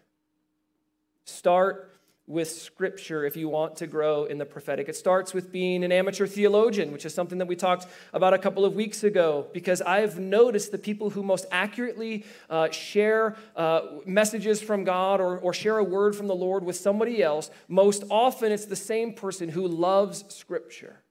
Start 1.25 1.98
with 2.29 2.51
Scripture 2.51 3.25
if 3.25 3.37
you 3.37 3.49
want 3.49 3.77
to 3.77 3.87
grow 3.87 4.25
in 4.27 4.39
the 4.39 4.45
prophetic. 4.45 4.89
It 4.89 4.97
starts 4.97 5.33
with 5.33 5.51
being 5.51 5.83
an 5.83 5.91
amateur 5.91 6.27
theologian, 6.27 6.93
which 6.93 7.07
is 7.07 7.15
something 7.15 7.39
that 7.39 7.49
we 7.49 7.57
talked 7.57 7.87
about 8.13 8.35
a 8.35 8.39
couple 8.39 8.65
of 8.65 8.75
weeks 8.75 9.03
ago, 9.03 9.47
because 9.53 9.81
I've 9.81 10.19
noticed 10.19 10.71
the 10.71 10.79
people 10.79 11.11
who 11.11 11.23
most 11.23 11.47
accurately 11.51 12.25
uh, 12.51 12.71
share 12.71 13.37
uh, 13.57 13.81
messages 14.05 14.61
from 14.61 14.85
God 14.85 15.21
or, 15.21 15.39
or 15.39 15.55
share 15.55 15.79
a 15.79 15.85
word 15.85 16.15
from 16.15 16.27
the 16.27 16.37
Lord 16.37 16.65
with 16.65 16.77
somebody 16.77 17.23
else, 17.23 17.51
most 17.67 18.05
often 18.11 18.53
it's 18.53 18.67
the 18.67 18.77
same 18.77 19.15
person 19.15 19.49
who 19.49 19.67
loves 19.67 20.25
Scripture 20.29 21.03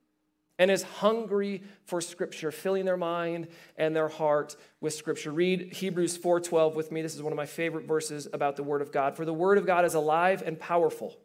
and 0.59 0.71
is 0.71 0.83
hungry 0.83 1.63
for 1.85 2.01
scripture 2.01 2.51
filling 2.51 2.85
their 2.85 2.97
mind 2.97 3.47
and 3.77 3.95
their 3.95 4.07
heart 4.07 4.55
with 4.81 4.93
scripture. 4.93 5.31
Read 5.31 5.73
hebrews 5.73 6.17
4.12 6.17 6.75
with 6.75 6.91
me. 6.91 7.01
This 7.01 7.15
is 7.15 7.21
one 7.21 7.33
of 7.33 7.37
my 7.37 7.45
favorite 7.45 7.87
verses 7.87 8.27
about 8.33 8.55
the 8.55 8.63
word 8.63 8.81
of 8.81 8.91
god. 8.91 9.15
For 9.15 9.25
the 9.25 9.33
word 9.33 9.57
of 9.57 9.65
god 9.65 9.85
is 9.85 9.93
alive 9.93 10.41
and 10.45 10.59
powerful. 10.59 11.17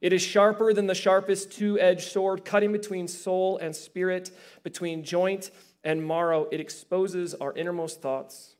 It 0.00 0.12
is 0.12 0.20
sharper 0.20 0.74
than 0.74 0.86
the 0.86 0.94
sharpest 0.94 1.52
two-edged 1.52 2.12
sword 2.12 2.44
cutting 2.44 2.72
between 2.72 3.08
soul 3.08 3.56
and 3.58 3.74
spirit 3.74 4.30
between 4.62 5.02
joint 5.02 5.50
and 5.82 6.06
marrow. 6.06 6.46
It 6.52 6.60
exposes 6.60 7.34
our 7.34 7.54
innermost 7.54 8.02
thoughts 8.02 8.56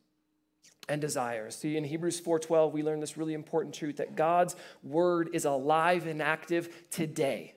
and 0.88 1.00
desires. 1.00 1.56
See 1.56 1.76
in 1.76 1.84
hebrews 1.84 2.20
4.12 2.20 2.72
we 2.72 2.82
learn 2.82 3.00
this 3.00 3.18
really 3.18 3.34
important 3.34 3.74
truth 3.74 3.98
that 3.98 4.16
god's 4.16 4.56
word 4.82 5.30
is 5.34 5.44
alive 5.44 6.06
and 6.06 6.22
active 6.22 6.90
today 6.90 7.54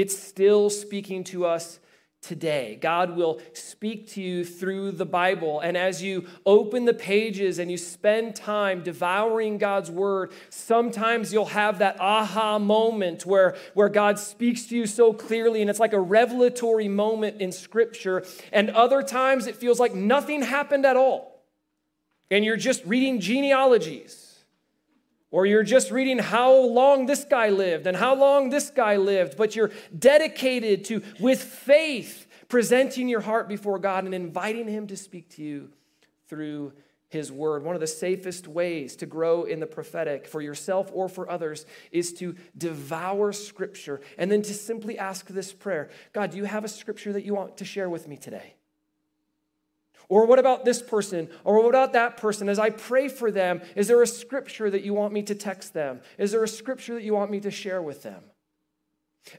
it's 0.00 0.18
still 0.18 0.70
speaking 0.70 1.24
to 1.24 1.44
us 1.44 1.78
today. 2.22 2.78
God 2.80 3.16
will 3.16 3.38
speak 3.52 4.08
to 4.12 4.22
you 4.22 4.46
through 4.46 4.92
the 4.92 5.04
Bible. 5.04 5.60
And 5.60 5.76
as 5.76 6.02
you 6.02 6.26
open 6.46 6.86
the 6.86 6.94
pages 6.94 7.58
and 7.58 7.70
you 7.70 7.76
spend 7.76 8.34
time 8.34 8.82
devouring 8.82 9.58
God's 9.58 9.90
word, 9.90 10.32
sometimes 10.48 11.34
you'll 11.34 11.44
have 11.46 11.80
that 11.80 12.00
aha 12.00 12.58
moment 12.58 13.26
where, 13.26 13.56
where 13.74 13.90
God 13.90 14.18
speaks 14.18 14.64
to 14.66 14.76
you 14.76 14.86
so 14.86 15.12
clearly 15.12 15.60
and 15.60 15.68
it's 15.68 15.80
like 15.80 15.92
a 15.92 16.00
revelatory 16.00 16.88
moment 16.88 17.42
in 17.42 17.52
Scripture. 17.52 18.24
And 18.52 18.70
other 18.70 19.02
times 19.02 19.46
it 19.46 19.56
feels 19.56 19.78
like 19.78 19.94
nothing 19.94 20.40
happened 20.40 20.86
at 20.86 20.96
all. 20.96 21.42
And 22.30 22.42
you're 22.42 22.56
just 22.56 22.82
reading 22.86 23.20
genealogies 23.20 24.29
or 25.30 25.46
you're 25.46 25.62
just 25.62 25.90
reading 25.90 26.18
how 26.18 26.52
long 26.54 27.06
this 27.06 27.24
guy 27.24 27.50
lived 27.50 27.86
and 27.86 27.96
how 27.96 28.14
long 28.14 28.50
this 28.50 28.70
guy 28.70 28.96
lived, 28.96 29.36
but 29.36 29.54
you're 29.54 29.70
dedicated 29.96 30.84
to, 30.86 31.02
with 31.20 31.42
faith, 31.42 32.26
presenting 32.48 33.08
your 33.08 33.20
heart 33.20 33.48
before 33.48 33.78
God 33.78 34.04
and 34.04 34.14
inviting 34.14 34.66
Him 34.66 34.86
to 34.88 34.96
speak 34.96 35.28
to 35.30 35.42
you 35.42 35.70
through 36.28 36.72
His 37.08 37.30
Word. 37.30 37.62
One 37.62 37.76
of 37.76 37.80
the 37.80 37.86
safest 37.86 38.48
ways 38.48 38.96
to 38.96 39.06
grow 39.06 39.44
in 39.44 39.60
the 39.60 39.66
prophetic 39.66 40.26
for 40.26 40.40
yourself 40.40 40.90
or 40.92 41.08
for 41.08 41.30
others 41.30 41.64
is 41.92 42.12
to 42.14 42.34
devour 42.58 43.32
Scripture 43.32 44.00
and 44.18 44.32
then 44.32 44.42
to 44.42 44.54
simply 44.54 44.98
ask 44.98 45.26
this 45.28 45.52
prayer 45.52 45.90
God, 46.12 46.32
do 46.32 46.38
you 46.38 46.44
have 46.44 46.64
a 46.64 46.68
Scripture 46.68 47.12
that 47.12 47.24
you 47.24 47.34
want 47.34 47.56
to 47.58 47.64
share 47.64 47.88
with 47.88 48.08
me 48.08 48.16
today? 48.16 48.54
Or 50.10 50.26
what 50.26 50.40
about 50.40 50.64
this 50.64 50.82
person? 50.82 51.28
Or 51.44 51.62
what 51.62 51.68
about 51.68 51.92
that 51.92 52.16
person? 52.16 52.48
As 52.48 52.58
I 52.58 52.70
pray 52.70 53.08
for 53.08 53.30
them, 53.30 53.62
is 53.76 53.86
there 53.86 54.02
a 54.02 54.06
scripture 54.08 54.68
that 54.68 54.82
you 54.82 54.92
want 54.92 55.12
me 55.12 55.22
to 55.22 55.36
text 55.36 55.72
them? 55.72 56.00
Is 56.18 56.32
there 56.32 56.42
a 56.42 56.48
scripture 56.48 56.94
that 56.94 57.04
you 57.04 57.14
want 57.14 57.30
me 57.30 57.38
to 57.40 57.50
share 57.50 57.80
with 57.80 58.02
them? 58.02 58.24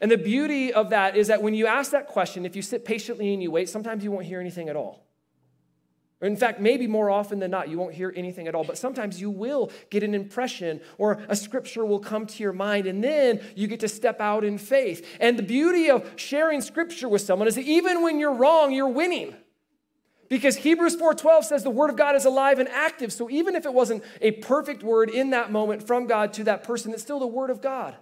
And 0.02 0.10
the 0.10 0.18
beauty 0.18 0.72
of 0.72 0.92
that 0.92 1.18
is 1.18 1.28
that 1.28 1.44
when 1.44 1.54
you 1.56 1.68
ask 1.68 1.92
that 1.92 2.08
question, 2.08 2.46
if 2.46 2.56
you 2.56 2.62
sit 2.62 2.86
patiently 2.86 3.34
and 3.34 3.44
you 3.44 3.52
wait, 3.52 3.68
sometimes 3.68 4.02
you 4.02 4.12
won't 4.12 4.26
hear 4.26 4.40
anything 4.40 4.70
at 4.70 4.78
all. 4.78 5.06
In 6.22 6.38
fact, 6.38 6.62
maybe 6.62 6.88
more 6.88 7.10
often 7.10 7.40
than 7.40 7.52
not, 7.52 7.68
you 7.68 7.78
won't 7.78 7.96
hear 7.96 8.14
anything 8.16 8.48
at 8.48 8.56
all, 8.56 8.64
but 8.64 8.78
sometimes 8.78 9.20
you 9.20 9.30
will 9.30 9.72
get 9.90 10.04
an 10.04 10.14
impression 10.14 10.80
or 10.98 11.20
a 11.28 11.36
scripture 11.36 11.84
will 11.84 12.00
come 12.00 12.26
to 12.28 12.44
your 12.44 12.54
mind, 12.54 12.88
and 12.88 13.04
then 13.04 13.42
you 13.56 13.68
get 13.68 13.82
to 13.82 13.90
step 13.90 14.22
out 14.22 14.46
in 14.46 14.58
faith. 14.58 15.06
And 15.20 15.38
the 15.38 15.44
beauty 15.44 15.90
of 15.90 16.10
sharing 16.16 16.62
scripture 16.62 17.10
with 17.10 17.24
someone 17.24 17.50
is 17.50 17.56
that 17.56 17.66
even 17.66 18.04
when 18.04 18.20
you're 18.20 18.36
wrong, 18.36 18.72
you're 18.72 18.88
winning. 18.88 19.36
Because 20.32 20.56
Hebrews 20.56 20.96
4:12 20.96 21.44
says 21.44 21.62
the 21.62 21.70
word 21.70 21.90
of 21.90 21.98
God 21.98 22.16
is 22.16 22.24
alive 22.24 22.58
and 22.58 22.70
active. 22.70 23.12
So 23.12 23.30
even 23.30 23.54
if 23.54 23.66
it 23.66 23.74
wasn't 23.74 24.02
a 24.22 24.32
perfect 24.32 24.82
word 24.82 25.10
in 25.10 25.32
that 25.32 25.52
moment 25.52 25.86
from 25.86 26.08
God 26.08 26.32
to 26.36 26.46
that 26.46 26.64
person, 26.64 26.94
it's 26.94 27.04
still 27.04 27.20
the 27.20 27.28
word 27.28 27.50
of 27.50 27.62
God. 27.62 27.98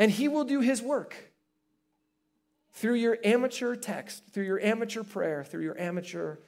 And 0.00 0.10
he 0.10 0.26
will 0.26 0.42
do 0.42 0.58
his 0.58 0.82
work 0.82 1.14
through 2.72 2.94
your 2.94 3.18
amateur 3.22 3.76
text, 3.76 4.24
through 4.32 4.46
your 4.46 4.60
amateur 4.60 5.04
prayer, 5.04 5.44
through 5.44 5.62
your 5.62 5.78
amateur 5.78 6.38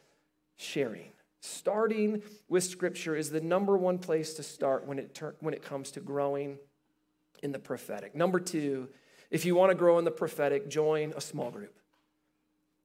sharing. 0.57 1.13
Starting 1.39 2.21
with 2.49 2.65
scripture 2.65 3.15
is 3.15 3.31
the 3.31 3.41
number 3.41 3.79
one 3.79 4.01
place 4.01 4.35
to 4.35 4.43
start 4.43 4.85
when 4.89 4.99
it, 4.99 5.15
ter- 5.15 5.37
when 5.39 5.55
it 5.55 5.63
comes 5.63 5.93
to 5.93 6.01
growing 6.01 6.59
in 7.45 7.53
the 7.53 7.61
prophetic. 7.61 8.17
Number 8.17 8.41
two, 8.41 8.89
if 9.31 9.45
you 9.45 9.55
want 9.55 9.71
to 9.71 9.77
grow 9.77 10.01
in 10.01 10.05
the 10.05 10.11
prophetic, 10.11 10.69
join 10.69 11.15
a 11.17 11.21
small 11.21 11.53
group. 11.53 11.79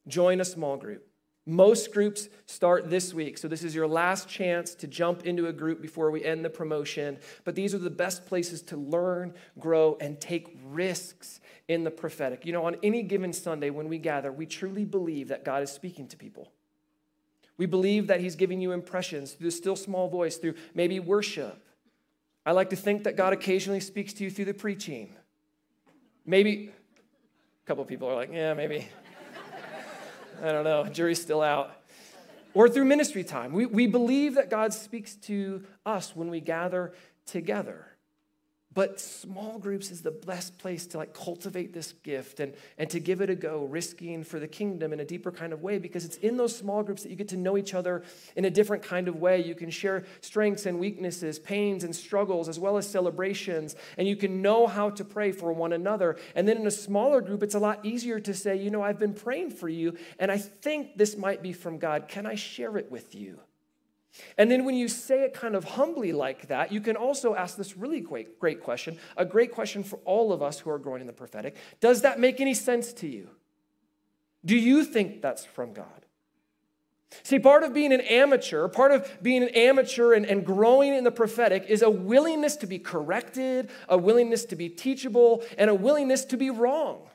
Join 0.08 0.40
a 0.40 0.46
small 0.46 0.78
group. 0.78 1.08
Most 1.46 1.92
groups 1.92 2.30
start 2.46 2.90
this 2.90 3.14
week, 3.14 3.38
so 3.38 3.50
this 3.50 3.64
is 3.64 3.76
your 3.76 3.88
last 3.88 4.30
chance 4.30 4.74
to 4.76 4.88
jump 4.88 5.26
into 5.26 5.48
a 5.48 5.54
group 5.54 5.82
before 5.82 6.10
we 6.10 6.24
end 6.24 6.46
the 6.46 6.50
promotion. 6.50 7.18
But 7.44 7.56
these 7.56 7.76
are 7.76 7.80
the 7.80 7.90
best 7.90 8.26
places 8.26 8.62
to 8.64 8.78
learn, 8.78 9.34
grow, 9.60 9.98
and 10.00 10.22
take 10.22 10.58
risks 10.64 11.42
in 11.68 11.84
the 11.84 11.92
prophetic. 11.92 12.46
You 12.46 12.54
know, 12.54 12.66
on 12.66 12.78
any 12.82 13.04
given 13.04 13.34
Sunday 13.34 13.72
when 13.72 13.90
we 13.90 13.98
gather, 13.98 14.32
we 14.32 14.46
truly 14.46 14.86
believe 14.86 15.28
that 15.28 15.44
God 15.44 15.64
is 15.64 15.70
speaking 15.70 16.08
to 16.10 16.18
people. 16.18 16.50
We 17.58 17.66
believe 17.66 18.08
that 18.08 18.22
He's 18.22 18.38
giving 18.38 18.62
you 18.62 18.72
impressions 18.72 19.34
through 19.34 19.48
the 19.48 19.52
still 19.52 19.76
small 19.76 20.08
voice, 20.08 20.38
through 20.38 20.56
maybe 20.74 21.02
worship. 21.02 21.62
I 22.46 22.54
like 22.54 22.70
to 22.70 22.78
think 22.78 23.04
that 23.04 23.18
God 23.18 23.34
occasionally 23.34 23.82
speaks 23.82 24.14
to 24.14 24.24
you 24.24 24.32
through 24.32 24.46
the 24.46 24.54
preaching. 24.54 25.14
Maybe 26.26 26.72
a 27.64 27.68
couple 27.68 27.84
people 27.84 28.10
are 28.10 28.16
like, 28.16 28.32
yeah, 28.32 28.54
maybe. 28.54 28.88
I 30.44 30.52
don't 30.52 30.66
know, 30.66 30.84
jury's 30.86 31.22
still 31.22 31.42
out. 31.42 31.72
Or 32.54 32.68
through 32.68 32.86
ministry 32.86 33.24
time. 33.24 33.54
We, 33.54 33.66
we 33.66 33.88
believe 33.88 34.36
that 34.36 34.50
God 34.50 34.74
speaks 34.74 35.16
to 35.16 35.64
us 35.86 36.16
when 36.16 36.30
we 36.30 36.42
gather 36.42 36.94
together. 37.26 37.88
But 38.74 39.00
small 39.00 39.60
groups 39.60 39.92
is 39.92 40.02
the 40.02 40.12
best 40.12 40.58
place 40.58 40.88
to 40.88 40.98
like 40.98 41.14
cultivate 41.14 41.74
this 41.74 41.94
gift 42.04 42.40
and, 42.40 42.54
and 42.78 42.90
to 42.90 43.00
give 43.00 43.22
it 43.22 43.30
a 43.30 43.36
go, 43.36 43.66
risking 43.66 44.24
for 44.24 44.40
the 44.40 44.48
kingdom 44.48 44.94
in 44.94 45.00
a 45.00 45.06
deeper 45.06 45.32
kind 45.32 45.54
of 45.54 45.62
way, 45.62 45.78
because 45.78 46.06
it's 46.06 46.18
in 46.18 46.38
those 46.38 46.56
small 46.56 46.82
groups 46.82 47.04
that 47.04 47.10
you 47.10 47.16
get 47.16 47.28
to 47.30 47.38
know 47.38 47.58
each 47.58 47.74
other 47.74 48.04
in 48.36 48.46
a 48.46 48.50
different 48.50 48.82
kind 48.82 49.08
of 49.08 49.18
way. 49.18 49.44
You 49.44 49.54
can 49.54 49.70
share 49.70 50.06
strengths 50.22 50.66
and 50.66 50.80
weaknesses, 50.80 51.38
pains 51.38 51.84
and 51.84 51.96
struggles, 51.96 52.50
as 52.50 52.60
well 52.60 52.78
as 52.78 52.90
celebrations, 52.90 53.76
and 53.98 54.08
you 54.08 54.16
can 54.16 54.42
know 54.42 54.66
how 54.66 54.90
to 54.90 55.06
pray 55.06 55.32
for 55.32 55.54
one 55.54 55.74
another. 55.74 56.18
And 56.36 56.48
then 56.48 56.58
in 56.58 56.66
a 56.66 56.72
smaller 56.72 57.22
group, 57.22 57.44
it's 57.44 57.56
a 57.56 57.60
lot 57.60 57.86
easier 57.86 58.20
to 58.22 58.34
say, 58.34 58.56
you 58.56 58.72
know, 58.72 58.82
I've 58.82 59.00
been 59.00 59.14
praying 59.14 59.52
for 59.52 59.70
you, 59.70 59.98
and 60.18 60.32
I 60.32 60.38
think 60.38 60.98
this 60.98 61.16
might 61.16 61.44
be 61.44 61.54
from 61.54 61.78
God. 61.78 62.08
Can 62.08 62.26
I 62.26 62.36
share 62.36 62.78
it 62.78 62.90
with 62.92 63.14
you? 63.14 63.40
And 64.38 64.52
then 64.52 64.64
when 64.64 64.76
you 64.76 64.88
say 64.88 65.24
it 65.24 65.34
kind 65.34 65.56
of 65.56 65.64
humbly 65.64 66.12
like 66.12 66.48
that, 66.48 66.72
you 66.72 66.82
can 66.82 66.96
also 66.96 67.34
ask 67.34 67.58
this 67.58 67.76
really 67.76 68.00
great, 68.00 68.40
great 68.40 68.62
question, 68.62 68.98
a 69.18 69.26
great 69.26 69.52
question 69.52 69.84
for 69.84 69.98
all 70.06 70.32
of 70.32 70.42
us 70.42 70.60
who 70.60 70.70
are 70.70 70.78
growing 70.78 71.02
in 71.02 71.08
the 71.08 71.14
prophetic. 71.14 71.56
Does 71.80 72.02
that 72.02 72.20
make 72.20 72.40
any 72.40 72.54
sense 72.54 72.94
to 72.94 73.08
you? 73.08 73.30
Do 74.46 74.56
you 74.56 74.84
think 74.84 75.22
that's 75.22 75.46
from 75.46 75.74
God? 75.74 75.88
See, 77.22 77.40
part 77.40 77.64
of 77.64 77.74
being 77.74 77.94
an 77.94 78.02
amateur, 78.02 78.68
part 78.68 78.92
of 78.92 79.10
being 79.22 79.44
an 79.44 79.50
amateur 79.50 80.14
and, 80.14 80.26
and 80.26 80.46
growing 80.46 80.94
in 80.94 81.04
the 81.04 81.12
prophetic 81.12 81.66
is 81.68 81.82
a 81.82 81.90
willingness 81.90 82.56
to 82.58 82.68
be 82.68 82.80
corrected, 82.80 83.70
a 83.88 83.98
willingness 83.98 84.46
to 84.46 84.56
be 84.56 84.68
teachable, 84.68 85.44
and 85.58 85.70
a 85.70 85.76
willingness 85.76 86.26
to 86.26 86.38
be 86.38 86.50
wrong. 86.50 87.08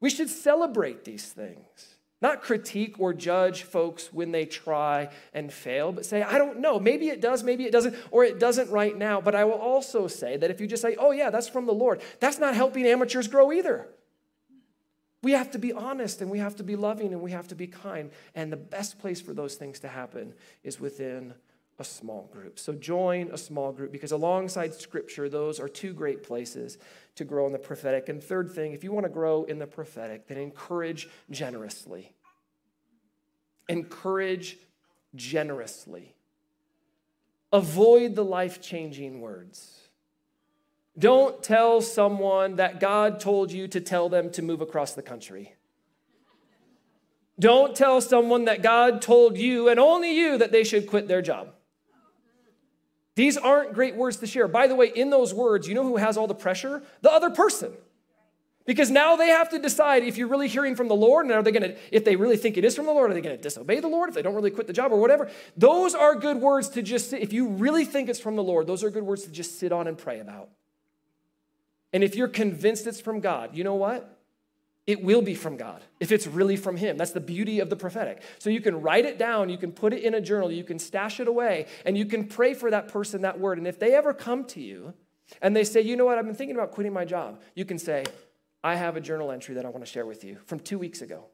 We 0.00 0.10
should 0.10 0.28
celebrate 0.28 1.04
these 1.04 1.26
things. 1.26 1.96
Not 2.22 2.42
critique 2.42 2.96
or 2.98 3.14
judge 3.14 3.62
folks 3.62 4.12
when 4.12 4.30
they 4.30 4.44
try 4.44 5.08
and 5.32 5.50
fail, 5.50 5.90
but 5.90 6.04
say, 6.04 6.22
I 6.22 6.36
don't 6.36 6.60
know. 6.60 6.78
Maybe 6.78 7.08
it 7.08 7.20
does, 7.22 7.42
maybe 7.42 7.64
it 7.64 7.72
doesn't, 7.72 7.96
or 8.10 8.24
it 8.24 8.38
doesn't 8.38 8.70
right 8.70 8.96
now. 8.96 9.22
But 9.22 9.34
I 9.34 9.44
will 9.44 9.54
also 9.54 10.06
say 10.06 10.36
that 10.36 10.50
if 10.50 10.60
you 10.60 10.66
just 10.66 10.82
say, 10.82 10.96
oh, 10.98 11.12
yeah, 11.12 11.30
that's 11.30 11.48
from 11.48 11.64
the 11.64 11.72
Lord, 11.72 12.02
that's 12.20 12.38
not 12.38 12.54
helping 12.54 12.86
amateurs 12.86 13.26
grow 13.26 13.52
either. 13.52 13.88
We 15.22 15.32
have 15.32 15.50
to 15.52 15.58
be 15.58 15.72
honest 15.72 16.20
and 16.20 16.30
we 16.30 16.38
have 16.38 16.56
to 16.56 16.62
be 16.62 16.76
loving 16.76 17.12
and 17.12 17.20
we 17.22 17.30
have 17.30 17.48
to 17.48 17.54
be 17.54 17.66
kind. 17.66 18.10
And 18.34 18.52
the 18.52 18.56
best 18.56 18.98
place 18.98 19.20
for 19.20 19.32
those 19.34 19.54
things 19.54 19.80
to 19.80 19.88
happen 19.88 20.34
is 20.62 20.80
within 20.80 21.34
a 21.80 21.84
small 21.84 22.28
group. 22.30 22.58
So 22.58 22.74
join 22.74 23.30
a 23.32 23.38
small 23.38 23.72
group 23.72 23.90
because 23.90 24.12
alongside 24.12 24.74
scripture, 24.74 25.30
those 25.30 25.58
are 25.58 25.68
two 25.68 25.94
great 25.94 26.22
places 26.22 26.76
to 27.16 27.24
grow 27.24 27.46
in 27.46 27.52
the 27.52 27.58
prophetic. 27.58 28.10
And 28.10 28.22
third 28.22 28.52
thing, 28.52 28.72
if 28.72 28.84
you 28.84 28.92
want 28.92 29.06
to 29.06 29.10
grow 29.10 29.44
in 29.44 29.58
the 29.58 29.66
prophetic, 29.66 30.28
then 30.28 30.36
encourage 30.36 31.08
generously. 31.30 32.12
Encourage 33.68 34.58
generously. 35.14 36.14
Avoid 37.50 38.14
the 38.14 38.24
life 38.24 38.60
changing 38.60 39.22
words. 39.22 39.78
Don't 40.98 41.42
tell 41.42 41.80
someone 41.80 42.56
that 42.56 42.78
God 42.78 43.20
told 43.20 43.50
you 43.50 43.66
to 43.68 43.80
tell 43.80 44.10
them 44.10 44.30
to 44.32 44.42
move 44.42 44.60
across 44.60 44.92
the 44.92 45.02
country. 45.02 45.54
Don't 47.38 47.74
tell 47.74 48.02
someone 48.02 48.44
that 48.44 48.62
God 48.62 49.00
told 49.00 49.38
you 49.38 49.70
and 49.70 49.80
only 49.80 50.14
you 50.14 50.36
that 50.36 50.52
they 50.52 50.62
should 50.62 50.86
quit 50.86 51.08
their 51.08 51.22
job. 51.22 51.54
These 53.20 53.36
aren't 53.36 53.74
great 53.74 53.96
words 53.96 54.16
to 54.16 54.26
share. 54.26 54.48
By 54.48 54.66
the 54.66 54.74
way, 54.74 54.86
in 54.86 55.10
those 55.10 55.34
words, 55.34 55.68
you 55.68 55.74
know 55.74 55.82
who 55.82 55.98
has 55.98 56.16
all 56.16 56.26
the 56.26 56.34
pressure? 56.34 56.82
The 57.02 57.12
other 57.12 57.28
person. 57.28 57.70
Because 58.64 58.90
now 58.90 59.16
they 59.16 59.28
have 59.28 59.50
to 59.50 59.58
decide 59.58 60.04
if 60.04 60.16
you're 60.16 60.26
really 60.26 60.48
hearing 60.48 60.74
from 60.74 60.88
the 60.88 60.94
Lord, 60.94 61.26
and 61.26 61.34
are 61.34 61.42
they 61.42 61.52
going 61.52 61.64
to, 61.64 61.76
if 61.92 62.02
they 62.06 62.16
really 62.16 62.38
think 62.38 62.56
it 62.56 62.64
is 62.64 62.74
from 62.74 62.86
the 62.86 62.92
Lord, 62.92 63.10
are 63.10 63.14
they 63.14 63.20
going 63.20 63.36
to 63.36 63.42
disobey 63.42 63.78
the 63.80 63.88
Lord 63.88 64.08
if 64.08 64.14
they 64.14 64.22
don't 64.22 64.34
really 64.34 64.50
quit 64.50 64.66
the 64.66 64.72
job 64.72 64.90
or 64.90 64.98
whatever? 64.98 65.28
Those 65.54 65.94
are 65.94 66.14
good 66.14 66.38
words 66.38 66.70
to 66.70 66.80
just, 66.80 67.12
if 67.12 67.30
you 67.30 67.48
really 67.48 67.84
think 67.84 68.08
it's 68.08 68.18
from 68.18 68.36
the 68.36 68.42
Lord, 68.42 68.66
those 68.66 68.82
are 68.82 68.88
good 68.88 69.02
words 69.02 69.24
to 69.24 69.30
just 69.30 69.58
sit 69.58 69.70
on 69.70 69.86
and 69.86 69.98
pray 69.98 70.20
about. 70.20 70.48
And 71.92 72.02
if 72.02 72.14
you're 72.14 72.26
convinced 72.26 72.86
it's 72.86 73.02
from 73.02 73.20
God, 73.20 73.54
you 73.54 73.64
know 73.64 73.74
what? 73.74 74.18
It 74.90 75.04
will 75.04 75.22
be 75.22 75.36
from 75.36 75.56
God 75.56 75.84
if 76.00 76.10
it's 76.10 76.26
really 76.26 76.56
from 76.56 76.76
Him. 76.76 76.96
That's 76.96 77.12
the 77.12 77.20
beauty 77.20 77.60
of 77.60 77.70
the 77.70 77.76
prophetic. 77.76 78.22
So 78.40 78.50
you 78.50 78.60
can 78.60 78.82
write 78.82 79.04
it 79.04 79.18
down, 79.18 79.48
you 79.48 79.56
can 79.56 79.70
put 79.70 79.92
it 79.92 80.02
in 80.02 80.14
a 80.14 80.20
journal, 80.20 80.50
you 80.50 80.64
can 80.64 80.80
stash 80.80 81.20
it 81.20 81.28
away, 81.28 81.66
and 81.86 81.96
you 81.96 82.04
can 82.06 82.24
pray 82.24 82.54
for 82.54 82.72
that 82.72 82.88
person 82.88 83.22
that 83.22 83.38
word. 83.38 83.58
And 83.58 83.68
if 83.68 83.78
they 83.78 83.94
ever 83.94 84.12
come 84.12 84.44
to 84.46 84.60
you 84.60 84.92
and 85.40 85.54
they 85.54 85.62
say, 85.62 85.80
you 85.80 85.94
know 85.94 86.04
what, 86.04 86.18
I've 86.18 86.24
been 86.24 86.34
thinking 86.34 86.56
about 86.56 86.72
quitting 86.72 86.92
my 86.92 87.04
job, 87.04 87.40
you 87.54 87.64
can 87.64 87.78
say, 87.78 88.04
I 88.64 88.74
have 88.74 88.96
a 88.96 89.00
journal 89.00 89.30
entry 89.30 89.54
that 89.54 89.64
I 89.64 89.68
want 89.68 89.84
to 89.84 89.88
share 89.88 90.06
with 90.06 90.24
you 90.24 90.38
from 90.46 90.58
two 90.58 90.76
weeks 90.76 91.02
ago 91.02 91.26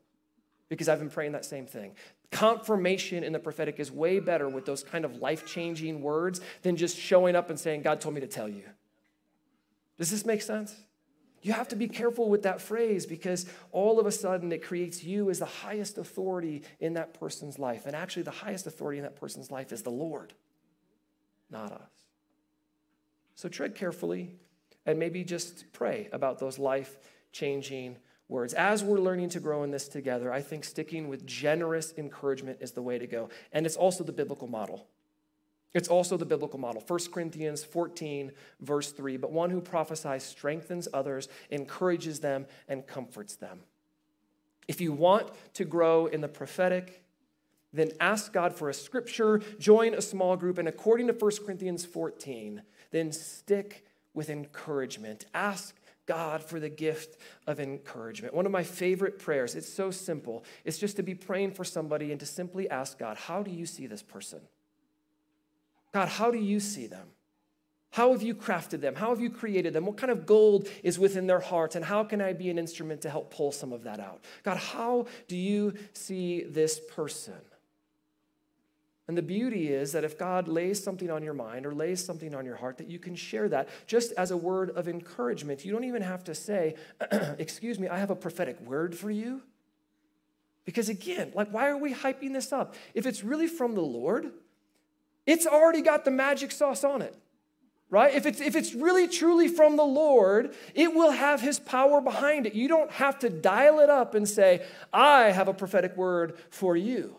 because 0.68 0.90
I've 0.90 0.98
been 0.98 1.08
praying 1.08 1.32
that 1.32 1.46
same 1.46 1.64
thing. 1.64 1.94
Confirmation 2.30 3.24
in 3.24 3.32
the 3.32 3.38
prophetic 3.38 3.80
is 3.80 3.90
way 3.90 4.20
better 4.20 4.50
with 4.50 4.66
those 4.66 4.84
kind 4.84 5.06
of 5.06 5.16
life 5.16 5.46
changing 5.46 6.02
words 6.02 6.42
than 6.60 6.76
just 6.76 6.98
showing 6.98 7.34
up 7.34 7.48
and 7.48 7.58
saying, 7.58 7.80
God 7.80 8.02
told 8.02 8.14
me 8.14 8.20
to 8.20 8.26
tell 8.26 8.50
you. 8.50 8.64
Does 9.96 10.10
this 10.10 10.26
make 10.26 10.42
sense? 10.42 10.76
You 11.46 11.52
have 11.52 11.68
to 11.68 11.76
be 11.76 11.86
careful 11.86 12.28
with 12.28 12.42
that 12.42 12.60
phrase 12.60 13.06
because 13.06 13.46
all 13.70 14.00
of 14.00 14.06
a 14.06 14.10
sudden 14.10 14.50
it 14.50 14.64
creates 14.64 15.04
you 15.04 15.30
as 15.30 15.38
the 15.38 15.44
highest 15.44 15.96
authority 15.96 16.64
in 16.80 16.94
that 16.94 17.14
person's 17.14 17.56
life. 17.56 17.86
And 17.86 17.94
actually, 17.94 18.24
the 18.24 18.32
highest 18.32 18.66
authority 18.66 18.98
in 18.98 19.04
that 19.04 19.14
person's 19.14 19.48
life 19.48 19.70
is 19.70 19.82
the 19.82 19.90
Lord, 19.90 20.32
not 21.48 21.70
us. 21.70 21.92
So 23.36 23.48
tread 23.48 23.76
carefully 23.76 24.32
and 24.86 24.98
maybe 24.98 25.22
just 25.22 25.72
pray 25.72 26.08
about 26.10 26.40
those 26.40 26.58
life 26.58 26.96
changing 27.30 27.98
words. 28.26 28.52
As 28.52 28.82
we're 28.82 28.98
learning 28.98 29.28
to 29.28 29.38
grow 29.38 29.62
in 29.62 29.70
this 29.70 29.86
together, 29.86 30.32
I 30.32 30.42
think 30.42 30.64
sticking 30.64 31.06
with 31.06 31.24
generous 31.24 31.94
encouragement 31.96 32.58
is 32.60 32.72
the 32.72 32.82
way 32.82 32.98
to 32.98 33.06
go. 33.06 33.28
And 33.52 33.66
it's 33.66 33.76
also 33.76 34.02
the 34.02 34.10
biblical 34.10 34.48
model. 34.48 34.88
It's 35.74 35.88
also 35.88 36.16
the 36.16 36.24
biblical 36.24 36.58
model. 36.58 36.82
1 36.86 36.98
Corinthians 37.12 37.62
14, 37.62 38.32
verse 38.60 38.92
3. 38.92 39.16
But 39.18 39.32
one 39.32 39.50
who 39.50 39.60
prophesies 39.60 40.22
strengthens 40.22 40.88
others, 40.94 41.28
encourages 41.50 42.20
them, 42.20 42.46
and 42.68 42.86
comforts 42.86 43.36
them. 43.36 43.60
If 44.68 44.80
you 44.80 44.92
want 44.92 45.30
to 45.54 45.64
grow 45.64 46.06
in 46.06 46.20
the 46.20 46.28
prophetic, 46.28 47.04
then 47.72 47.92
ask 48.00 48.32
God 48.32 48.54
for 48.54 48.70
a 48.70 48.74
scripture, 48.74 49.40
join 49.58 49.94
a 49.94 50.00
small 50.00 50.36
group, 50.36 50.58
and 50.58 50.66
according 50.66 51.08
to 51.08 51.12
1 51.12 51.32
Corinthians 51.44 51.84
14, 51.84 52.62
then 52.90 53.12
stick 53.12 53.84
with 54.14 54.30
encouragement. 54.30 55.26
Ask 55.34 55.76
God 56.06 56.42
for 56.42 56.58
the 56.58 56.68
gift 56.68 57.20
of 57.46 57.60
encouragement. 57.60 58.32
One 58.32 58.46
of 58.46 58.52
my 58.52 58.62
favorite 58.62 59.18
prayers, 59.18 59.54
it's 59.54 59.68
so 59.68 59.90
simple, 59.90 60.44
it's 60.64 60.78
just 60.78 60.96
to 60.96 61.02
be 61.02 61.14
praying 61.14 61.52
for 61.52 61.64
somebody 61.64 62.10
and 62.12 62.20
to 62.20 62.26
simply 62.26 62.70
ask 62.70 62.98
God, 62.98 63.16
How 63.16 63.42
do 63.42 63.50
you 63.50 63.66
see 63.66 63.86
this 63.86 64.02
person? 64.02 64.40
God, 65.96 66.08
how 66.10 66.30
do 66.30 66.36
you 66.36 66.60
see 66.60 66.86
them? 66.86 67.08
How 67.88 68.12
have 68.12 68.20
you 68.20 68.34
crafted 68.34 68.82
them? 68.82 68.96
How 68.96 69.08
have 69.08 69.20
you 69.22 69.30
created 69.30 69.72
them? 69.72 69.86
What 69.86 69.96
kind 69.96 70.10
of 70.10 70.26
gold 70.26 70.68
is 70.82 70.98
within 70.98 71.26
their 71.26 71.40
hearts? 71.40 71.74
And 71.74 71.82
how 71.82 72.04
can 72.04 72.20
I 72.20 72.34
be 72.34 72.50
an 72.50 72.58
instrument 72.58 73.00
to 73.00 73.08
help 73.08 73.34
pull 73.34 73.50
some 73.50 73.72
of 73.72 73.84
that 73.84 73.98
out? 73.98 74.22
God, 74.42 74.58
how 74.58 75.06
do 75.26 75.34
you 75.38 75.72
see 75.94 76.42
this 76.42 76.78
person? 76.78 77.40
And 79.08 79.16
the 79.16 79.22
beauty 79.22 79.68
is 79.68 79.92
that 79.92 80.04
if 80.04 80.18
God 80.18 80.48
lays 80.48 80.84
something 80.84 81.10
on 81.10 81.22
your 81.22 81.32
mind 81.32 81.64
or 81.64 81.74
lays 81.74 82.04
something 82.04 82.34
on 82.34 82.44
your 82.44 82.56
heart, 82.56 82.76
that 82.76 82.90
you 82.90 82.98
can 82.98 83.16
share 83.16 83.48
that 83.48 83.70
just 83.86 84.12
as 84.18 84.30
a 84.30 84.36
word 84.36 84.68
of 84.72 84.88
encouragement. 84.88 85.64
You 85.64 85.72
don't 85.72 85.84
even 85.84 86.02
have 86.02 86.24
to 86.24 86.34
say, 86.34 86.74
Excuse 87.38 87.78
me, 87.78 87.88
I 87.88 87.96
have 87.96 88.10
a 88.10 88.16
prophetic 88.16 88.60
word 88.60 88.94
for 88.94 89.10
you. 89.10 89.40
Because 90.66 90.90
again, 90.90 91.32
like, 91.34 91.54
why 91.54 91.68
are 91.68 91.78
we 91.78 91.94
hyping 91.94 92.34
this 92.34 92.52
up? 92.52 92.74
If 92.92 93.06
it's 93.06 93.24
really 93.24 93.46
from 93.46 93.74
the 93.74 93.80
Lord, 93.80 94.32
it's 95.26 95.46
already 95.46 95.82
got 95.82 96.04
the 96.04 96.10
magic 96.10 96.52
sauce 96.52 96.84
on 96.84 97.02
it, 97.02 97.14
right? 97.90 98.14
If 98.14 98.26
it's, 98.26 98.40
if 98.40 98.54
it's 98.54 98.74
really 98.74 99.08
truly 99.08 99.48
from 99.48 99.76
the 99.76 99.84
Lord, 99.84 100.54
it 100.74 100.94
will 100.94 101.10
have 101.10 101.40
his 101.40 101.58
power 101.58 102.00
behind 102.00 102.46
it. 102.46 102.54
You 102.54 102.68
don't 102.68 102.90
have 102.92 103.18
to 103.20 103.28
dial 103.28 103.80
it 103.80 103.90
up 103.90 104.14
and 104.14 104.28
say, 104.28 104.64
I 104.92 105.32
have 105.32 105.48
a 105.48 105.54
prophetic 105.54 105.96
word 105.96 106.38
for 106.50 106.76
you. 106.76 107.16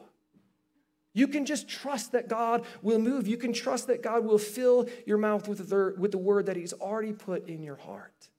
You 1.13 1.27
can 1.27 1.45
just 1.45 1.67
trust 1.67 2.11
that 2.11 2.29
God 2.29 2.63
will 2.83 2.99
move. 2.99 3.27
You 3.27 3.37
can 3.37 3.51
trust 3.51 3.87
that 3.87 4.03
God 4.03 4.23
will 4.23 4.37
fill 4.37 4.87
your 5.05 5.17
mouth 5.17 5.47
with 5.47 5.67
the, 5.69 5.95
with 5.97 6.11
the 6.11 6.17
word 6.19 6.45
that 6.45 6.55
He's 6.55 6.73
already 6.73 7.11
put 7.11 7.49
in 7.49 7.63
your 7.63 7.75
heart. 7.75 8.29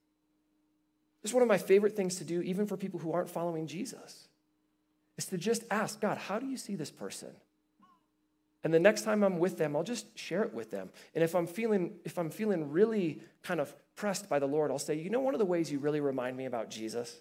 It's 1.24 1.32
one 1.32 1.42
of 1.42 1.48
my 1.48 1.58
favorite 1.58 1.96
things 1.96 2.16
to 2.16 2.24
do, 2.24 2.40
even 2.40 2.66
for 2.66 2.76
people 2.76 3.00
who 3.00 3.12
aren't 3.12 3.28
following 3.28 3.66
Jesus, 3.66 4.28
is 5.16 5.26
to 5.26 5.36
just 5.36 5.64
ask 5.70 6.00
God, 6.00 6.18
how 6.18 6.38
do 6.38 6.46
you 6.46 6.56
see 6.56 6.76
this 6.76 6.92
person? 6.92 7.30
And 8.64 8.74
the 8.74 8.80
next 8.80 9.02
time 9.02 9.22
I'm 9.22 9.38
with 9.38 9.56
them, 9.56 9.76
I'll 9.76 9.84
just 9.84 10.18
share 10.18 10.42
it 10.42 10.52
with 10.52 10.70
them. 10.70 10.90
And 11.14 11.22
if 11.22 11.34
I'm 11.34 11.46
feeling 11.46 11.92
if 12.04 12.18
I'm 12.18 12.30
feeling 12.30 12.70
really 12.70 13.20
kind 13.42 13.60
of 13.60 13.74
pressed 13.94 14.28
by 14.28 14.38
the 14.38 14.46
Lord, 14.46 14.70
I'll 14.70 14.78
say, 14.78 14.94
"You 14.94 15.10
know 15.10 15.20
one 15.20 15.34
of 15.34 15.38
the 15.38 15.46
ways 15.46 15.70
you 15.70 15.78
really 15.78 16.00
remind 16.00 16.36
me 16.36 16.44
about 16.44 16.70
Jesus?" 16.70 17.20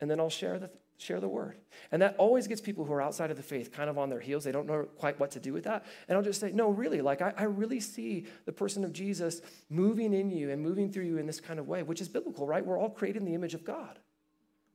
And 0.00 0.10
then 0.10 0.20
I'll 0.20 0.30
share 0.30 0.58
the 0.58 0.70
share 0.98 1.20
the 1.20 1.28
word. 1.28 1.56
And 1.92 2.00
that 2.02 2.16
always 2.16 2.46
gets 2.46 2.60
people 2.60 2.84
who 2.84 2.92
are 2.92 3.02
outside 3.02 3.30
of 3.30 3.36
the 3.36 3.42
faith 3.42 3.70
kind 3.72 3.90
of 3.90 3.98
on 3.98 4.08
their 4.08 4.20
heels. 4.20 4.44
They 4.44 4.52
don't 4.52 4.66
know 4.66 4.84
quite 4.96 5.20
what 5.20 5.30
to 5.32 5.40
do 5.40 5.52
with 5.52 5.64
that. 5.64 5.84
And 6.08 6.16
I'll 6.16 6.24
just 6.24 6.40
say, 6.40 6.52
no, 6.52 6.70
really, 6.70 7.00
like 7.00 7.20
I, 7.20 7.34
I, 7.36 7.44
really 7.44 7.80
see 7.80 8.24
the 8.46 8.52
person 8.52 8.84
of 8.84 8.92
Jesus 8.92 9.42
moving 9.68 10.14
in 10.14 10.30
you 10.30 10.50
and 10.50 10.62
moving 10.62 10.90
through 10.90 11.04
you 11.04 11.18
in 11.18 11.26
this 11.26 11.40
kind 11.40 11.60
of 11.60 11.68
way, 11.68 11.82
which 11.82 12.00
is 12.00 12.08
biblical, 12.08 12.46
right? 12.46 12.64
We're 12.64 12.78
all 12.78 12.90
created 12.90 13.20
in 13.20 13.28
the 13.28 13.34
image 13.34 13.54
of 13.54 13.64
God. 13.64 13.98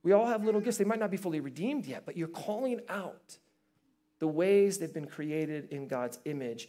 We 0.02 0.12
all 0.12 0.26
have 0.26 0.44
little 0.44 0.60
gifts. 0.60 0.78
They 0.78 0.84
might 0.84 1.00
not 1.00 1.10
be 1.10 1.16
fully 1.16 1.40
redeemed 1.40 1.86
yet, 1.86 2.04
but 2.06 2.16
you're 2.16 2.28
calling 2.28 2.80
out 2.88 3.38
the 4.22 4.28
ways 4.28 4.78
they've 4.78 4.94
been 4.94 5.08
created 5.08 5.66
in 5.72 5.88
God's 5.88 6.20
image. 6.26 6.68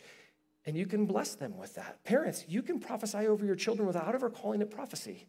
And 0.66 0.76
you 0.76 0.88
can 0.88 1.06
bless 1.06 1.36
them 1.36 1.56
with 1.56 1.76
that. 1.76 2.04
Parents, 2.04 2.44
you 2.48 2.64
can 2.64 2.80
prophesy 2.80 3.28
over 3.28 3.46
your 3.46 3.54
children 3.54 3.86
without 3.86 4.12
ever 4.16 4.32
calling 4.32 4.64
it 4.64 4.72
prophecy. 4.72 5.28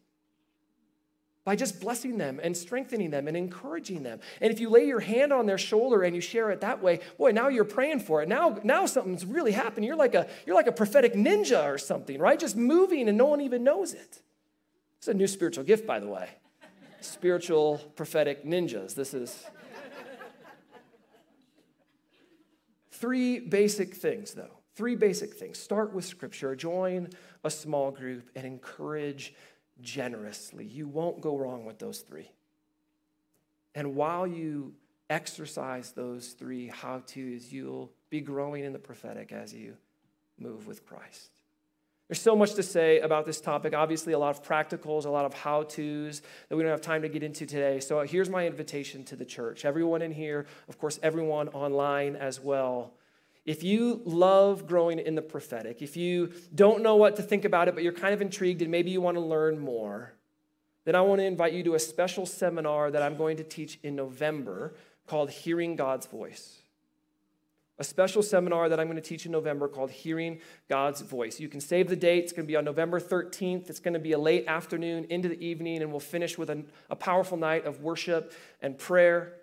By 1.43 1.55
just 1.55 1.79
blessing 1.79 2.17
them 2.17 2.39
and 2.41 2.57
strengthening 2.57 3.11
them 3.11 3.27
and 3.27 3.37
encouraging 3.37 4.01
them. 4.01 4.21
And 4.41 4.51
if 4.51 4.59
you 4.59 4.71
lay 4.71 4.85
your 4.85 5.01
hand 5.01 5.33
on 5.33 5.45
their 5.45 5.59
shoulder 5.59 6.01
and 6.01 6.15
you 6.15 6.21
share 6.21 6.49
it 6.49 6.61
that 6.61 6.81
way, 6.81 7.01
boy, 7.19 7.29
now 7.29 7.47
you're 7.49 7.63
praying 7.63 7.99
for 7.99 8.23
it. 8.23 8.27
Now, 8.27 8.59
now 8.63 8.87
something's 8.87 9.23
really 9.23 9.51
happening. 9.51 9.87
You're 9.87 9.95
like 9.95 10.15
a, 10.15 10.27
you're 10.47 10.55
like 10.55 10.65
a 10.65 10.71
prophetic 10.71 11.13
ninja 11.13 11.63
or 11.65 11.77
something, 11.77 12.17
right? 12.17 12.39
Just 12.39 12.55
moving 12.55 13.07
and 13.07 13.19
no 13.19 13.25
one 13.25 13.41
even 13.41 13.63
knows 13.63 13.93
it. 13.93 14.23
It's 14.97 15.07
a 15.07 15.13
new 15.13 15.27
spiritual 15.27 15.63
gift, 15.63 15.85
by 15.85 15.99
the 15.99 16.07
way. 16.07 16.27
Spiritual 17.01 17.77
prophetic 17.95 18.43
ninjas. 18.43 18.95
This 18.95 19.13
is 19.13 19.45
Three 22.95 23.39
basic 23.39 23.93
things, 23.93 24.33
though. 24.33 24.57
Three 24.75 24.95
basic 24.95 25.33
things. 25.33 25.57
Start 25.57 25.93
with 25.93 26.05
scripture, 26.05 26.55
join 26.55 27.09
a 27.43 27.49
small 27.49 27.91
group, 27.91 28.29
and 28.35 28.45
encourage 28.45 29.33
generously. 29.81 30.65
You 30.65 30.87
won't 30.87 31.21
go 31.21 31.37
wrong 31.37 31.65
with 31.65 31.79
those 31.79 31.99
three. 31.99 32.31
And 33.73 33.95
while 33.95 34.25
you 34.25 34.73
exercise 35.09 35.91
those 35.91 36.29
three 36.29 36.67
how 36.67 36.99
to's, 37.05 37.51
you'll 37.51 37.91
be 38.09 38.21
growing 38.21 38.63
in 38.63 38.71
the 38.71 38.79
prophetic 38.79 39.31
as 39.31 39.53
you 39.53 39.75
move 40.39 40.67
with 40.67 40.85
Christ. 40.85 41.31
There's 42.07 42.21
so 42.21 42.35
much 42.35 42.53
to 42.53 42.63
say 42.63 42.99
about 42.99 43.25
this 43.25 43.41
topic. 43.41 43.73
Obviously, 43.73 44.13
a 44.13 44.19
lot 44.19 44.35
of 44.35 44.43
practicals, 44.43 45.05
a 45.05 45.09
lot 45.09 45.25
of 45.25 45.33
how 45.33 45.63
to's 45.63 46.21
that 46.49 46.55
we 46.55 46.61
don't 46.61 46.71
have 46.71 46.81
time 46.81 47.01
to 47.01 47.09
get 47.09 47.23
into 47.23 47.47
today. 47.47 47.79
So, 47.79 47.99
uh, 47.99 48.05
here's 48.05 48.29
my 48.29 48.45
invitation 48.45 49.03
to 49.05 49.15
the 49.15 49.25
church. 49.25 49.65
Everyone 49.65 50.03
in 50.03 50.11
here, 50.11 50.45
of 50.69 50.77
course, 50.77 50.99
everyone 51.01 51.47
online 51.49 52.15
as 52.15 52.39
well. 52.39 52.93
If 53.43 53.63
you 53.63 54.01
love 54.05 54.67
growing 54.67 54.99
in 54.99 55.15
the 55.15 55.21
prophetic, 55.21 55.81
if 55.81 55.97
you 55.97 56.33
don't 56.53 56.83
know 56.83 56.95
what 56.95 57.15
to 57.15 57.23
think 57.23 57.43
about 57.43 57.67
it, 57.67 57.75
but 57.75 57.83
you're 57.83 57.93
kind 57.93 58.13
of 58.13 58.21
intrigued 58.21 58.61
and 58.61 58.71
maybe 58.71 58.91
you 58.91 59.01
want 59.01 59.17
to 59.17 59.21
learn 59.21 59.59
more, 59.59 60.13
then 60.83 60.95
I 60.95 61.01
want 61.01 61.21
to 61.21 61.25
invite 61.25 61.53
you 61.53 61.63
to 61.63 61.75
a 61.75 61.79
special 61.79 62.27
seminar 62.27 62.91
that 62.91 63.01
I'm 63.01 63.17
going 63.17 63.37
to 63.37 63.43
teach 63.43 63.79
in 63.81 63.95
November 63.95 64.75
called 65.07 65.31
Hearing 65.31 65.75
God's 65.75 66.05
Voice 66.05 66.59
a 67.77 67.83
special 67.83 68.23
seminar 68.23 68.69
that 68.69 68.79
I'm 68.79 68.87
going 68.87 69.01
to 69.01 69.07
teach 69.07 69.25
in 69.25 69.31
November 69.31 69.67
called 69.67 69.91
Hearing 69.91 70.39
God's 70.69 71.01
Voice. 71.01 71.39
You 71.39 71.49
can 71.49 71.59
save 71.59 71.89
the 71.89 71.95
date. 71.95 72.23
It's 72.23 72.31
going 72.31 72.45
to 72.45 72.47
be 72.47 72.55
on 72.55 72.63
November 72.63 72.99
13th. 72.99 73.69
It's 73.69 73.79
going 73.79 73.93
to 73.93 73.99
be 73.99 74.13
a 74.13 74.19
late 74.19 74.45
afternoon 74.47 75.05
into 75.09 75.27
the 75.27 75.45
evening, 75.45 75.81
and 75.81 75.91
we'll 75.91 75.99
finish 75.99 76.37
with 76.37 76.49
a, 76.49 76.95
powerful 76.95 77.37
night 77.37 77.65
of 77.65 77.81
worship 77.81 78.33
and 78.61 78.77
prayer. 78.77 79.33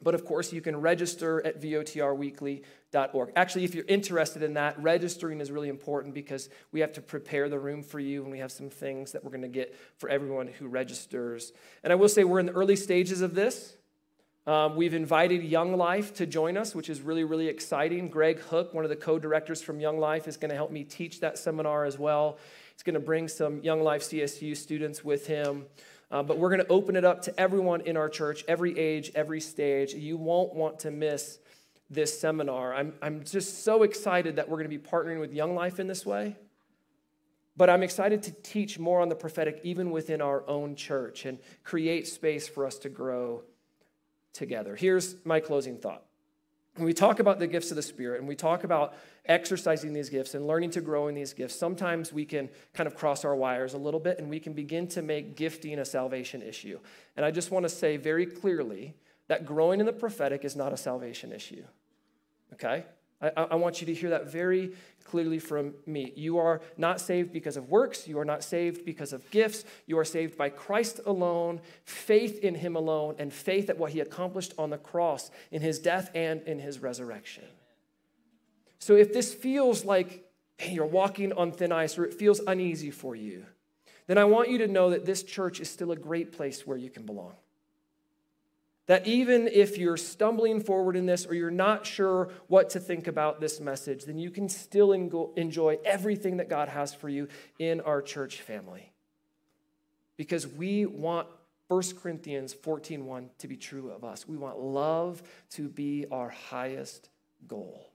But 0.00 0.14
of 0.14 0.24
course, 0.24 0.52
you 0.52 0.60
can 0.60 0.80
register 0.80 1.44
at 1.44 1.60
votrweekly.org. 1.60 3.32
Actually, 3.34 3.64
if 3.64 3.74
you're 3.74 3.84
interested 3.88 4.44
in 4.44 4.54
that, 4.54 4.80
registering 4.80 5.40
is 5.40 5.50
really 5.50 5.68
important 5.68 6.14
because 6.14 6.48
we 6.70 6.78
have 6.80 6.92
to 6.92 7.00
prepare 7.00 7.48
the 7.48 7.58
room 7.58 7.82
for 7.82 7.98
you 7.98 8.22
and 8.22 8.30
we 8.30 8.38
have 8.38 8.52
some 8.52 8.70
things 8.70 9.10
that 9.12 9.24
we're 9.24 9.30
going 9.30 9.42
to 9.42 9.48
get 9.48 9.74
for 9.96 10.08
everyone 10.08 10.46
who 10.46 10.68
registers. 10.68 11.52
And 11.82 11.92
I 11.92 11.96
will 11.96 12.08
say 12.08 12.22
we're 12.22 12.38
in 12.38 12.46
the 12.46 12.52
early 12.52 12.76
stages 12.76 13.20
of 13.20 13.34
this. 13.34 13.74
Um, 14.48 14.76
we've 14.76 14.94
invited 14.94 15.42
Young 15.42 15.76
Life 15.76 16.14
to 16.14 16.24
join 16.24 16.56
us, 16.56 16.74
which 16.74 16.88
is 16.88 17.02
really, 17.02 17.22
really 17.22 17.48
exciting. 17.48 18.08
Greg 18.08 18.38
Hook, 18.38 18.72
one 18.72 18.82
of 18.82 18.88
the 18.88 18.96
co 18.96 19.18
directors 19.18 19.60
from 19.60 19.78
Young 19.78 19.98
Life, 20.00 20.26
is 20.26 20.38
going 20.38 20.48
to 20.48 20.54
help 20.54 20.70
me 20.70 20.84
teach 20.84 21.20
that 21.20 21.36
seminar 21.36 21.84
as 21.84 21.98
well. 21.98 22.38
He's 22.72 22.82
going 22.82 22.94
to 22.94 23.00
bring 23.00 23.28
some 23.28 23.62
Young 23.62 23.82
Life 23.82 24.04
CSU 24.04 24.56
students 24.56 25.04
with 25.04 25.26
him. 25.26 25.66
Uh, 26.10 26.22
but 26.22 26.38
we're 26.38 26.48
going 26.48 26.64
to 26.64 26.72
open 26.72 26.96
it 26.96 27.04
up 27.04 27.20
to 27.24 27.38
everyone 27.38 27.82
in 27.82 27.98
our 27.98 28.08
church, 28.08 28.42
every 28.48 28.78
age, 28.78 29.12
every 29.14 29.42
stage. 29.42 29.92
You 29.92 30.16
won't 30.16 30.54
want 30.54 30.78
to 30.78 30.90
miss 30.90 31.40
this 31.90 32.18
seminar. 32.18 32.72
I'm, 32.72 32.94
I'm 33.02 33.24
just 33.24 33.64
so 33.64 33.82
excited 33.82 34.36
that 34.36 34.48
we're 34.48 34.56
going 34.56 34.70
to 34.70 34.78
be 34.78 34.82
partnering 34.82 35.20
with 35.20 35.34
Young 35.34 35.54
Life 35.54 35.78
in 35.78 35.88
this 35.88 36.06
way. 36.06 36.36
But 37.54 37.68
I'm 37.68 37.82
excited 37.82 38.22
to 38.22 38.30
teach 38.30 38.78
more 38.78 39.02
on 39.02 39.10
the 39.10 39.14
prophetic, 39.14 39.60
even 39.62 39.90
within 39.90 40.22
our 40.22 40.48
own 40.48 40.74
church, 40.74 41.26
and 41.26 41.38
create 41.64 42.08
space 42.08 42.48
for 42.48 42.64
us 42.64 42.78
to 42.78 42.88
grow 42.88 43.42
together. 44.38 44.76
Here's 44.76 45.16
my 45.26 45.40
closing 45.40 45.76
thought. 45.76 46.04
When 46.76 46.86
we 46.86 46.94
talk 46.94 47.18
about 47.18 47.40
the 47.40 47.48
gifts 47.48 47.70
of 47.70 47.76
the 47.76 47.82
Spirit 47.82 48.20
and 48.20 48.28
we 48.28 48.36
talk 48.36 48.62
about 48.62 48.94
exercising 49.26 49.92
these 49.92 50.08
gifts 50.08 50.34
and 50.34 50.46
learning 50.46 50.70
to 50.70 50.80
grow 50.80 51.08
in 51.08 51.14
these 51.16 51.32
gifts, 51.32 51.56
sometimes 51.56 52.12
we 52.12 52.24
can 52.24 52.48
kind 52.72 52.86
of 52.86 52.94
cross 52.94 53.24
our 53.24 53.34
wires 53.34 53.74
a 53.74 53.78
little 53.78 53.98
bit 53.98 54.20
and 54.20 54.30
we 54.30 54.38
can 54.38 54.52
begin 54.52 54.86
to 54.88 55.02
make 55.02 55.36
gifting 55.36 55.80
a 55.80 55.84
salvation 55.84 56.40
issue. 56.40 56.78
And 57.16 57.26
I 57.26 57.32
just 57.32 57.50
want 57.50 57.64
to 57.64 57.68
say 57.68 57.96
very 57.96 58.26
clearly 58.26 58.94
that 59.26 59.44
growing 59.44 59.80
in 59.80 59.86
the 59.86 59.92
prophetic 59.92 60.44
is 60.44 60.54
not 60.54 60.72
a 60.72 60.76
salvation 60.76 61.32
issue. 61.32 61.64
Okay? 62.54 62.84
I, 63.20 63.30
I, 63.36 63.54
want 63.56 63.80
you 63.80 63.86
to 63.88 63.94
hear 63.94 64.10
that 64.10 64.30
very 64.30 64.74
clearly 65.04 65.40
from 65.40 65.74
me. 65.86 66.12
You 66.14 66.38
are 66.38 66.60
not 66.76 67.00
saved 67.00 67.32
because 67.32 67.56
of 67.56 67.68
works. 67.68 68.06
You 68.06 68.18
are 68.20 68.24
not 68.24 68.44
saved 68.44 68.84
because 68.84 69.12
of 69.12 69.28
gifts. 69.30 69.64
You 69.86 69.98
are 69.98 70.04
saved 70.04 70.38
by 70.38 70.50
Christ 70.50 71.00
alone, 71.04 71.60
faith 71.84 72.38
in 72.40 72.54
Him 72.54 72.76
alone, 72.76 73.16
and 73.18 73.32
faith 73.32 73.70
at 73.70 73.78
what 73.78 73.90
He 73.90 74.00
accomplished 74.00 74.54
on 74.56 74.70
the 74.70 74.78
cross 74.78 75.30
in 75.50 75.62
His 75.62 75.80
death 75.80 76.10
and 76.14 76.42
in 76.42 76.60
His 76.60 76.78
resurrection. 76.78 77.44
So 78.78 78.94
if 78.94 79.12
this 79.12 79.34
feels 79.34 79.84
like 79.84 80.24
you're 80.68 80.86
walking 80.86 81.32
on 81.32 81.50
thin 81.50 81.72
ice 81.72 81.98
or 81.98 82.04
it 82.04 82.14
feels 82.14 82.40
uneasy 82.46 82.92
for 82.92 83.16
you, 83.16 83.46
then 84.06 84.18
I 84.18 84.24
want 84.24 84.48
you 84.48 84.58
to 84.58 84.68
know 84.68 84.90
that 84.90 85.04
this 85.04 85.24
church 85.24 85.60
is 85.60 85.68
still 85.68 85.90
a 85.90 85.96
great 85.96 86.32
place 86.32 86.66
where 86.66 86.78
you 86.78 86.88
can 86.88 87.04
belong. 87.04 87.34
That 88.88 89.06
even 89.06 89.48
if 89.48 89.78
you're 89.78 89.96
stumbling 89.96 90.60
forward 90.60 90.96
in 90.96 91.06
this 91.06 91.26
or 91.26 91.34
you're 91.34 91.50
not 91.50 91.86
sure 91.86 92.30
what 92.48 92.70
to 92.70 92.80
think 92.80 93.06
about 93.06 93.40
this 93.40 93.60
message, 93.60 94.06
then 94.06 94.18
you 94.18 94.30
can 94.30 94.48
still 94.48 94.92
enjoy 94.92 95.78
everything 95.84 96.38
that 96.38 96.48
God 96.48 96.68
has 96.68 96.92
for 96.92 97.08
you 97.08 97.28
in 97.58 97.80
our 97.82 98.02
church 98.02 98.40
family. 98.40 98.92
Because 100.16 100.46
we 100.46 100.86
want 100.86 101.28
1 101.68 101.82
Corinthians 102.00 102.54
14:1 102.54 103.28
to 103.38 103.46
be 103.46 103.56
true 103.58 103.90
of 103.90 104.04
us. 104.04 104.26
We 104.26 104.38
want 104.38 104.58
love 104.58 105.22
to 105.50 105.68
be 105.68 106.06
our 106.10 106.30
highest 106.30 107.10
goal. 107.46 107.92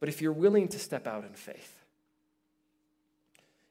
But 0.00 0.08
if 0.08 0.20
you're 0.20 0.32
willing 0.32 0.68
to 0.68 0.78
step 0.78 1.06
out 1.06 1.24
in 1.24 1.32
faith, 1.34 1.85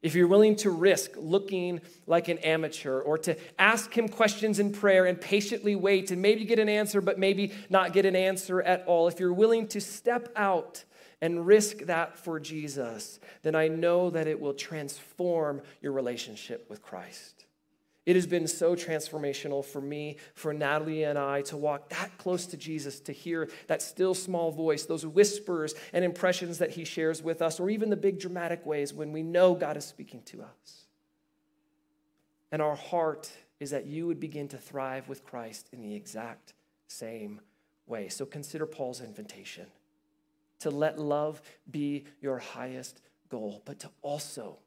if 0.05 0.13
you're 0.13 0.27
willing 0.27 0.55
to 0.55 0.69
risk 0.69 1.11
looking 1.17 1.81
like 2.05 2.27
an 2.27 2.37
amateur 2.39 2.99
or 2.99 3.17
to 3.17 3.35
ask 3.57 3.91
him 3.97 4.07
questions 4.07 4.59
in 4.59 4.71
prayer 4.71 5.05
and 5.05 5.19
patiently 5.19 5.75
wait 5.75 6.11
and 6.11 6.21
maybe 6.21 6.45
get 6.45 6.59
an 6.59 6.69
answer, 6.69 7.01
but 7.01 7.17
maybe 7.17 7.51
not 7.71 7.91
get 7.91 8.05
an 8.05 8.15
answer 8.15 8.61
at 8.61 8.83
all, 8.85 9.07
if 9.07 9.19
you're 9.19 9.33
willing 9.33 9.67
to 9.67 9.81
step 9.81 10.31
out 10.35 10.83
and 11.21 11.47
risk 11.47 11.79
that 11.79 12.19
for 12.19 12.39
Jesus, 12.39 13.19
then 13.41 13.55
I 13.55 13.67
know 13.67 14.11
that 14.11 14.27
it 14.27 14.39
will 14.39 14.53
transform 14.53 15.63
your 15.81 15.93
relationship 15.93 16.69
with 16.69 16.83
Christ. 16.83 17.44
It 18.05 18.15
has 18.15 18.27
been 18.27 18.47
so 18.47 18.75
transformational 18.75 19.65
for 19.65 19.81
me, 19.81 20.17
for 20.35 20.53
Natalie 20.53 21.03
and 21.03 21.17
I 21.17 21.41
to 21.43 21.57
walk 21.57 21.89
that 21.89 22.17
close 22.17 22.45
to 22.47 22.57
Jesus, 22.57 22.99
to 23.01 23.11
hear 23.11 23.49
that 23.67 23.81
still 23.81 24.13
small 24.13 24.51
voice, 24.51 24.85
those 24.85 25.05
whispers 25.05 25.73
and 25.91 26.05
impressions 26.05 26.59
that 26.59 26.71
he 26.71 26.85
shares 26.85 27.23
with 27.23 27.41
us, 27.41 27.59
or 27.59 27.69
even 27.69 27.89
the 27.89 27.95
big 27.95 28.19
dramatic 28.19 28.63
ways 28.65 28.93
when 28.93 29.11
we 29.11 29.23
know 29.23 29.55
God 29.55 29.75
is 29.75 29.85
speaking 29.85 30.21
to 30.25 30.43
us. 30.43 30.85
And 32.51 32.61
our 32.61 32.75
heart 32.75 33.31
is 33.59 33.71
that 33.71 33.87
you 33.87 34.05
would 34.05 34.19
begin 34.19 34.47
to 34.49 34.57
thrive 34.57 35.09
with 35.09 35.25
Christ 35.25 35.69
in 35.73 35.81
the 35.81 35.95
exact 35.95 36.53
same 36.87 37.41
way. 37.87 38.07
So 38.09 38.25
consider 38.25 38.67
Paul's 38.67 39.01
invitation 39.01 39.65
to 40.59 40.69
let 40.69 40.99
love 40.99 41.41
be 41.69 42.05
your 42.21 42.37
highest 42.37 43.01
goal, 43.29 43.63
but 43.65 43.79
to 43.79 43.89
also 44.01 44.59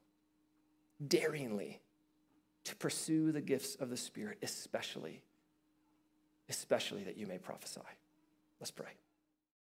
daringly 1.07 1.79
to 2.65 2.75
pursue 2.75 3.31
the 3.31 3.41
gifts 3.41 3.75
of 3.75 3.89
the 3.89 3.97
Spirit, 3.97 4.37
especially, 4.41 5.21
especially 6.49 7.03
that 7.03 7.17
you 7.17 7.27
may 7.27 7.37
prophesy. 7.37 7.81
Let's 8.59 8.71
pray. 8.71 8.91